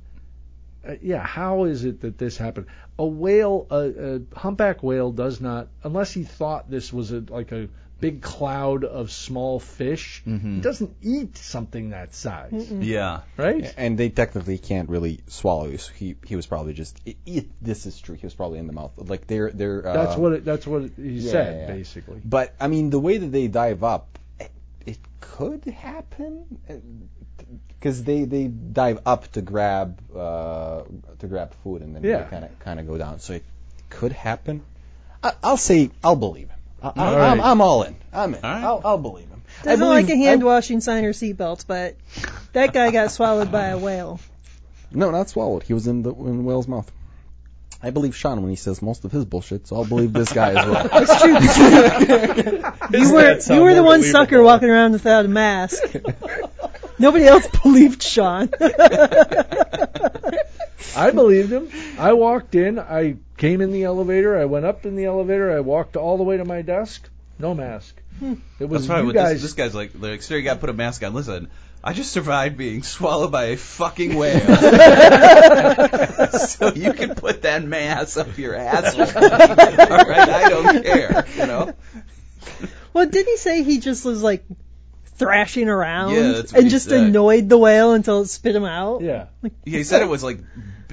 [0.88, 2.68] uh, yeah, how is it that this happened?
[2.98, 7.52] A whale, a, a humpback whale, does not unless he thought this was a, like
[7.52, 7.68] a
[8.00, 10.22] big cloud of small fish.
[10.26, 10.62] He Mhm.
[10.62, 13.22] doesn't eat something that size, Yeah.
[13.38, 13.74] right?
[13.78, 15.78] And they technically can't really swallow you.
[15.78, 17.00] So he he was probably just.
[17.08, 18.16] i i this is true.
[18.16, 18.92] He was probably in the mouth.
[18.98, 19.86] Like they're they're.
[19.88, 21.74] Uh, That's what it, that's what he yeah, said yeah, yeah.
[21.78, 22.22] basically.
[22.24, 24.52] But I mean, the way that they dive up, it,
[24.86, 26.46] it could happen
[27.80, 30.84] because they they dive up to grab uh,
[31.20, 32.24] to grab food and then Yeah.
[32.24, 33.20] they kind of kind of go down.
[33.20, 33.44] So it
[33.90, 34.62] could happen.
[35.24, 36.59] I, I'll say I'll believe him.
[36.82, 37.40] I, I, All I'm, right.
[37.52, 37.96] I'm all in.
[38.14, 38.44] I'm in.
[38.44, 38.64] All right.
[38.64, 39.42] I'll, I'll believe him.
[39.62, 41.96] I Doesn't believe, like a hand I- washing sign or seatbelts, but
[42.54, 44.20] that guy got swallowed by a whale.
[44.92, 45.64] No, not swallowed.
[45.64, 46.92] He was in the in the whale's mouth.
[47.82, 50.50] I believe Sean when he says most of his bullshit, so I'll believe this guy
[50.50, 50.90] as well.
[51.02, 51.38] It's true.
[53.00, 55.82] you were you were the more one sucker walking around without a mask.
[56.98, 58.50] Nobody else believed Sean.
[60.96, 61.70] I believed him.
[61.98, 62.80] I walked in.
[62.80, 64.38] I came in the elevator.
[64.38, 65.52] I went up in the elevator.
[65.52, 67.10] I walked all the way to my desk.
[67.40, 68.00] No mask.
[68.20, 68.36] Hmm.
[68.60, 69.42] It was That's probably you guys.
[69.42, 69.92] this, this guy's like.
[69.98, 71.14] Like, sir, you got to put a mask on.
[71.14, 71.50] Listen,
[71.84, 74.40] I just survived being swallowed by a fucking whale.
[76.38, 79.02] so you can put that mask up your asshole.
[79.22, 81.26] All right, I don't care.
[81.38, 81.74] You know.
[82.94, 84.44] well, didn't he say he just was like
[85.20, 87.04] thrashing around Yeah, that's what and he just said.
[87.04, 89.02] annoyed the whale until it spit him out?
[89.02, 89.28] yeah.
[89.44, 90.40] Yeah, he said it was like,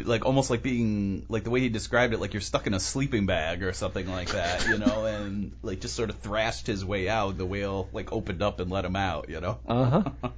[0.05, 2.81] like almost like being like the way he described it, like you're stuck in a
[2.81, 6.85] sleeping bag or something like that, you know, and like just sort of thrashed his
[6.85, 7.39] way out.
[7.39, 9.59] The whale like opened up and let him out, you know.
[9.69, 10.31] Uh huh.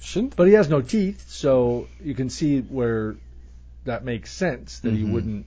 [0.00, 3.16] Shouldn't But he has no teeth, so you can see where
[3.84, 5.12] that makes sense that he Mhm.
[5.12, 5.46] wouldn't,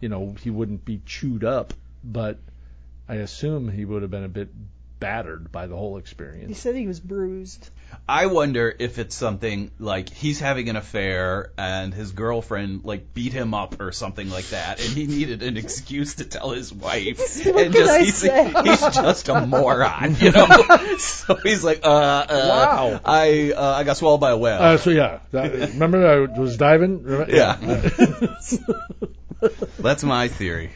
[0.00, 1.72] you know, he wouldn't be chewed up.
[2.04, 2.38] But
[3.08, 4.48] I assume he would have been a bit
[4.98, 6.48] battered by the whole experience.
[6.48, 7.70] He said he was bruised.
[8.08, 13.32] I wonder if it's something like he's having an affair and his girlfriend like beat
[13.32, 17.44] him up or something like that, and he needed an excuse to tell his wife.
[17.46, 18.52] What and can just I he's, say?
[18.64, 20.46] he's just a moron, you know.
[20.98, 23.00] so he's like, uh, uh Wow.
[23.04, 24.60] I uh, I got swallowed by a whale.
[24.60, 27.02] Uh, so yeah, that, remember I was diving.
[27.02, 27.56] Remember- Yeah.
[29.78, 30.70] That's my theory.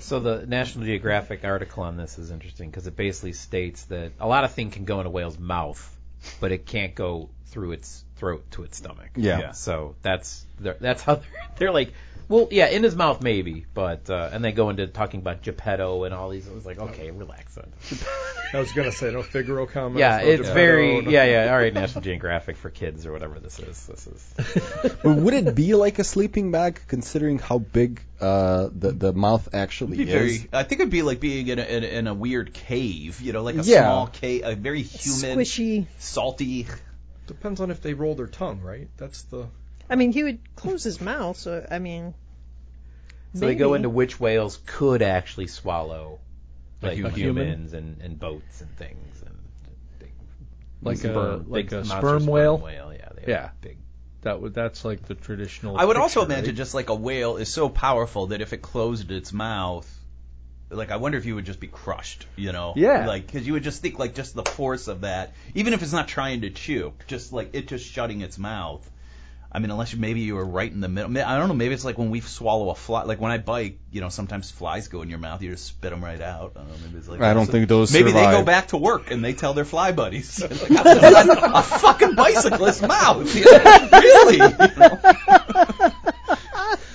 [0.00, 4.26] So the National Geographic article on this is interesting because it basically states that a
[4.26, 5.98] lot of things can go in a whale's mouth,
[6.40, 9.10] but it can't go through its throat to its stomach.
[9.16, 9.38] Yeah.
[9.38, 9.52] Yeah.
[9.52, 11.92] So that's that's how they're, they're like.
[12.28, 16.04] Well, yeah, in his mouth maybe, but uh, and they go into talking about Geppetto
[16.04, 16.46] and all these.
[16.46, 17.54] It was like, okay, relax.
[17.54, 17.72] Then.
[18.52, 20.00] I was gonna say no Figaro comments.
[20.00, 21.52] Yeah, no it's Geppetto, very no- yeah yeah.
[21.52, 23.86] All right, National Geographic for kids or whatever this is.
[23.86, 28.90] This is But would it be like a sleeping bag, considering how big uh, the
[28.92, 30.08] the mouth actually be is?
[30.10, 33.32] very, I think it'd be like being in a, in in a weird cave, you
[33.32, 33.82] know, like a Yeah.
[33.82, 35.86] small cave, a very humid, Squishy.
[35.98, 36.66] salty.
[37.28, 38.88] Depends on if they roll their tongue, right?
[38.96, 39.46] That's the.
[39.88, 42.14] I mean, he would close his mouth, so I mean.
[43.34, 43.76] So they go maybe.
[43.76, 46.18] into which whales could actually swallow
[46.82, 47.14] A like human.
[47.14, 49.36] humans and, and boats and things and
[49.98, 50.12] big
[50.82, 52.58] Like a sperm, like big a monster sperm sperm whale.
[52.58, 52.92] whale.
[52.92, 53.50] Yeah, they have Yeah.
[53.60, 53.76] big.
[54.22, 55.76] That would that's like the traditional.
[55.76, 56.56] I would also picture, imagine right?
[56.56, 59.88] just like a whale is so powerful that if it closed its mouth,
[60.70, 62.72] like I wonder if you would just be crushed, you know?
[62.76, 63.06] Yeah.
[63.06, 65.92] Like because you would just think like just the force of that, even if it's
[65.92, 68.90] not trying to chew, just like it just shutting its mouth.
[69.50, 71.16] I mean, unless you, maybe you were right in the middle.
[71.16, 71.54] I don't know.
[71.54, 73.04] Maybe it's like when we swallow a fly.
[73.04, 75.40] Like when I bite, you know, sometimes flies go in your mouth.
[75.42, 76.52] You just spit them right out.
[76.56, 76.74] I don't know.
[76.84, 79.32] Maybe it's like I don't think those Maybe they go back to work and they
[79.32, 80.40] tell their fly buddies,
[80.70, 83.34] like, "I was a fucking bicyclist's mouth.
[83.34, 83.88] You know?
[83.92, 84.36] Really?
[84.36, 85.92] You know?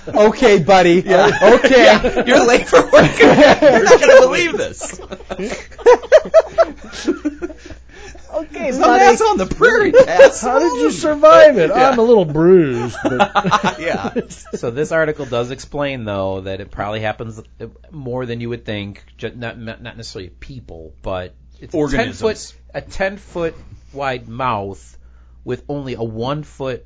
[0.07, 0.99] Okay, buddy.
[1.07, 2.23] Okay.
[2.25, 3.19] You're late for work.
[3.19, 4.99] You're not gonna believe this.
[8.62, 9.03] Okay, Some buddy.
[9.03, 10.41] ass on the prairie, Cass.
[10.41, 11.72] How did you survive it?
[11.72, 14.14] I'm a little bruised, but yeah.
[14.30, 17.41] So this article does explain though that it probably happens
[17.91, 19.03] more than you would think.
[19.22, 22.51] Not not not necessarily people, but it's a ten Organisms.
[22.51, 23.55] foot a ten foot
[23.93, 24.97] wide mouth
[25.43, 26.86] with only a one foot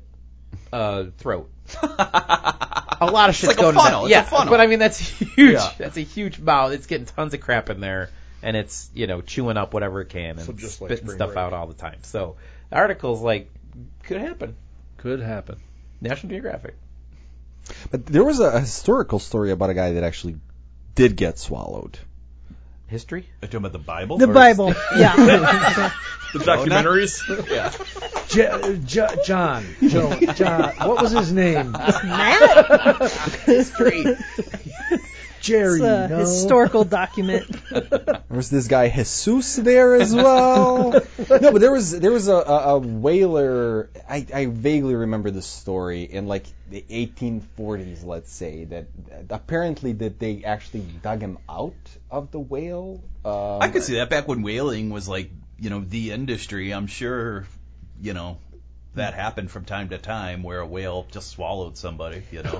[0.72, 1.50] uh, throat.
[1.82, 4.06] a lot of shit's like a going funnel.
[4.06, 4.50] in It's a Yeah, funnel.
[4.50, 5.54] but I mean that's huge.
[5.54, 5.72] Yeah.
[5.78, 6.72] That's a huge mouth.
[6.72, 8.10] It's getting tons of crap in there,
[8.42, 11.18] and it's you know chewing up whatever it can and So just like spitting spring
[11.18, 11.38] stuff break.
[11.38, 11.98] out all the time.
[12.02, 12.36] So
[12.70, 13.50] article's like
[14.04, 14.56] could happen.
[14.98, 15.58] could happen.
[16.00, 16.74] National Geographic.
[17.90, 20.36] But there was a historical story about a guy that actually
[20.94, 21.98] did get swallowed.
[22.86, 23.22] History.
[23.22, 24.18] Are you talking about the Bible?
[24.18, 24.72] The Or- Bible.
[24.96, 25.90] Yeah.
[26.32, 27.22] The documentaries.
[27.28, 27.72] Oh, yeah.
[28.28, 31.70] J- J- John, Joe, John, what was his name?
[31.72, 32.40] Matt.
[35.46, 35.80] Jerry.
[35.80, 36.18] It's a no.
[36.18, 37.46] historical document.
[37.70, 40.92] There was this guy Jesus there as well.
[40.92, 43.90] no, but there was there was a, a, a whaler.
[44.08, 48.86] I, I vaguely remember the story in like the 1840s, let's say that
[49.30, 51.74] apparently that they actually dug him out
[52.10, 53.02] of the whale.
[53.24, 56.72] Um, I could see that back when whaling was like, you know, the industry.
[56.72, 57.46] I'm sure,
[58.00, 58.38] you know,
[58.96, 62.58] that happened from time to time where a whale just swallowed somebody, you know.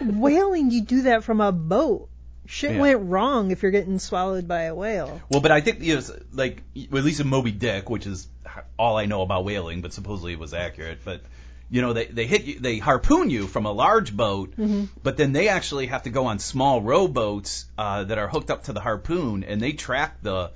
[0.00, 2.08] Whaling, you do that from a boat.
[2.46, 2.80] Shit Yeah.
[2.80, 5.20] went wrong if you're getting swallowed by a whale.
[5.28, 8.26] Well, but I think you know, like well, at least in Moby Dick, which is
[8.78, 10.98] all I know about whaling, but supposedly it was accurate.
[11.04, 11.22] But
[11.70, 14.54] you know, they they hit you, they harpoon you from a large boat,
[15.02, 18.64] but then they actually have to go on small rowboats uh, that are hooked up
[18.64, 20.50] to the harpoon, and they track the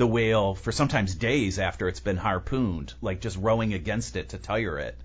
[0.00, 4.38] the whale for sometimes days after it's been harpooned, like just rowing against it to
[4.38, 4.96] tire it.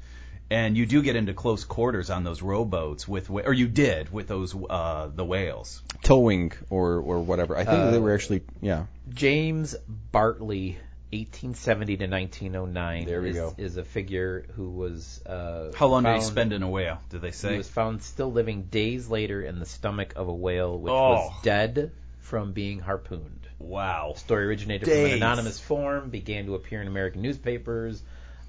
[0.50, 4.12] And you do get into close quarters on those rowboats with, wh- or you did
[4.12, 5.82] with those uh, the whales.
[6.04, 7.58] towing or or whatever.
[7.58, 8.86] I think Uh, they were actually yeah.
[9.12, 9.76] James
[10.12, 10.78] Bartley,
[11.12, 13.06] 1870 to 1909.
[13.06, 13.54] There we is, go.
[13.58, 15.22] Is a figure who was.
[15.26, 17.00] Uh, How long did he spend in a whale?
[17.10, 17.52] Did they say?
[17.52, 21.10] He was found still living days later in the stomach of a whale, which Oh.
[21.16, 23.45] was dead from being harpooned.
[23.68, 24.14] Wow.
[24.16, 28.02] story originated from an anonymous form, began to appear in American newspapers.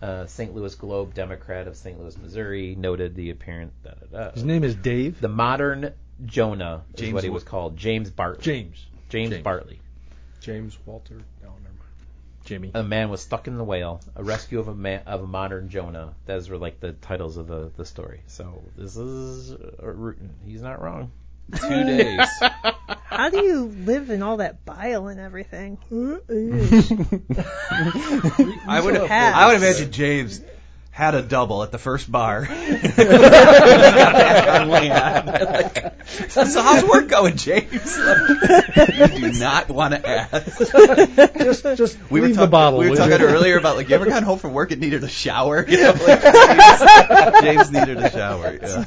[0.02, 0.54] Uh, St.
[0.54, 1.98] Louis Globe, Democrat of St.
[1.98, 3.72] Louis, Missouri, noted the appearance.
[3.82, 4.32] Da, da, da.
[4.32, 5.20] His name is Dave.
[5.20, 5.94] The modern
[6.24, 7.76] Jonah is James what he was called.
[7.78, 8.42] James Bartley.
[8.42, 8.86] James.
[9.08, 9.42] James, James.
[9.42, 9.80] Bartley.
[10.40, 11.16] James Walter.
[11.42, 11.80] No, never mind.
[12.44, 12.70] Jimmy.
[12.74, 14.00] A man was stuck in the whale.
[14.14, 16.14] A rescue of a man of a modern Jonah.
[16.26, 18.20] Those were like the titles of the, the story.
[18.26, 20.12] So this is uh,
[20.44, 21.10] he's not wrong.
[21.54, 22.28] Two days.
[23.04, 25.78] How do you live in all that bile and everything?
[28.68, 29.36] I would Hats.
[29.36, 30.40] I would imagine James
[30.90, 32.46] had a double at the first bar.
[32.46, 32.52] so
[36.62, 37.96] how's work going, James?
[37.96, 40.58] you do not want to ask.
[41.38, 42.78] just just We were leave the talking, bottle.
[42.80, 43.26] we were talking you?
[43.26, 45.64] earlier about like you ever gone home from work and needed a shower?
[45.68, 48.58] You know, like James, James needed a shower.
[48.60, 48.84] Yeah.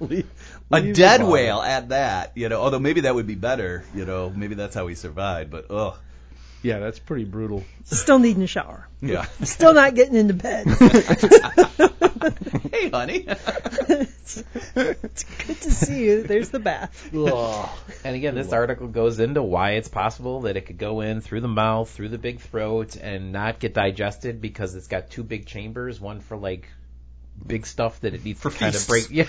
[0.00, 0.26] Leave-
[0.72, 1.32] A dead bottle.
[1.32, 2.60] whale at that, you know.
[2.60, 4.30] Although maybe that would be better, you know.
[4.30, 5.50] Maybe that's how he survived.
[5.50, 5.96] But ugh,
[6.62, 7.64] Yeah, that's pretty brutal.
[7.84, 8.86] Still needing a shower.
[9.00, 9.26] yeah.
[9.42, 10.66] Still not getting into bed.
[12.72, 13.24] hey, honey.
[13.28, 14.44] it's,
[14.76, 16.22] it's good to see you.
[16.22, 17.10] There's the bath.
[18.04, 21.40] And again, this article goes into why it's possible that it could go in through
[21.40, 25.46] the mouth, through the big throat, and not get digested because it's got two big
[25.46, 26.68] chambers, one for like
[27.44, 29.06] big stuff that it needs For to kind of break.
[29.10, 29.24] Yeah.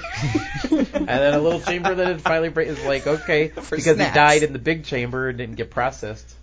[0.69, 4.09] and then a little chamber that it finally breaks is like, okay, because snacks.
[4.11, 6.35] he died in the big chamber and didn't get processed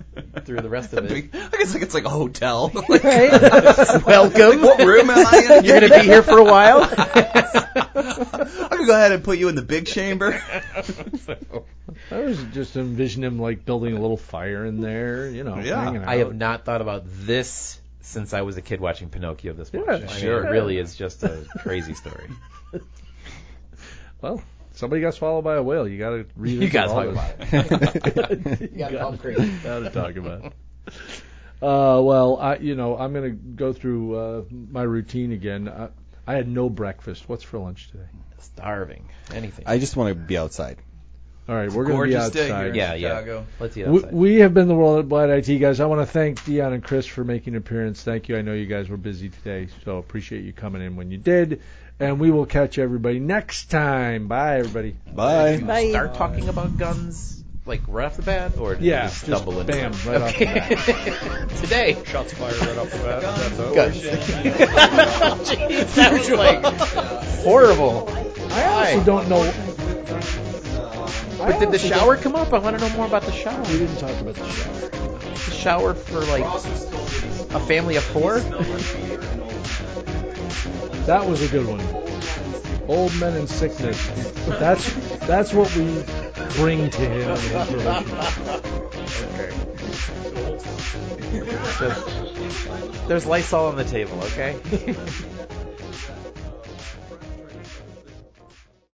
[0.44, 1.30] through the rest of it.
[1.32, 2.72] I guess like it's like a hotel.
[2.88, 3.30] Like, Right?
[4.04, 4.62] Welcome.
[4.62, 5.64] what room am I in?
[5.64, 6.82] You're gonna be here for a while.
[6.82, 10.42] I'm gonna go ahead and put you in the big chamber.
[12.10, 16.02] I was just envisioning him like building a little fire in there, you know, Yeah.
[16.06, 19.84] I have not thought about this since I was a kid watching Pinocchio this much.
[19.86, 20.46] Yeah, I mean, sure.
[20.46, 22.28] it really is just a crazy story.
[24.22, 24.42] Well,
[24.72, 25.88] somebody got swallowed by a whale.
[25.88, 26.60] You got to read.
[26.62, 28.60] You gotta talk about it.
[28.60, 29.50] you gotta gotta, talk crazy.
[29.62, 30.52] gotta talk about it.
[31.62, 35.68] Uh, well, I, you know, I'm gonna go through uh, my routine again.
[35.68, 35.88] I,
[36.26, 37.28] I had no breakfast.
[37.28, 38.08] What's for lunch today?
[38.38, 39.08] Starving.
[39.32, 39.64] Anything.
[39.66, 40.78] I just want to be outside.
[41.50, 42.58] All right, we're gonna be Gorgeous day outside.
[42.60, 43.42] here in Yeah, yeah.
[43.58, 45.80] Let's eat We, we have been the Worldwide IT guys.
[45.80, 48.04] I want to thank Dion and Chris for making an appearance.
[48.04, 48.36] Thank you.
[48.36, 51.60] I know you guys were busy today, so appreciate you coming in when you did.
[51.98, 54.28] And we will catch everybody next time.
[54.28, 54.94] Bye, everybody.
[55.12, 55.58] Bye.
[55.58, 55.90] Bye.
[55.90, 59.58] Start talking about guns like right off the bat, or Yeah, you just just stumble
[59.60, 60.06] into bam, it?
[60.06, 61.46] right off the okay.
[61.62, 61.96] Today.
[62.06, 63.22] Shots fired right off the bat.
[63.22, 64.04] That's a- Guns.
[65.22, 66.64] Oh, jeez, that was like
[67.44, 68.08] horrible.
[68.52, 70.39] I honestly don't know.
[71.40, 72.52] But did the shower come up?
[72.52, 73.58] I want to know more about the shower.
[73.62, 74.88] We didn't talk about the shower.
[75.32, 78.40] The shower for like a family of four.
[81.06, 81.80] That was a good one.
[82.88, 84.06] Old men in sickness.
[84.46, 84.92] That's
[85.26, 86.04] that's what we
[86.56, 88.64] bring to him his relationship.
[93.08, 94.58] There's Lysol on the table, okay?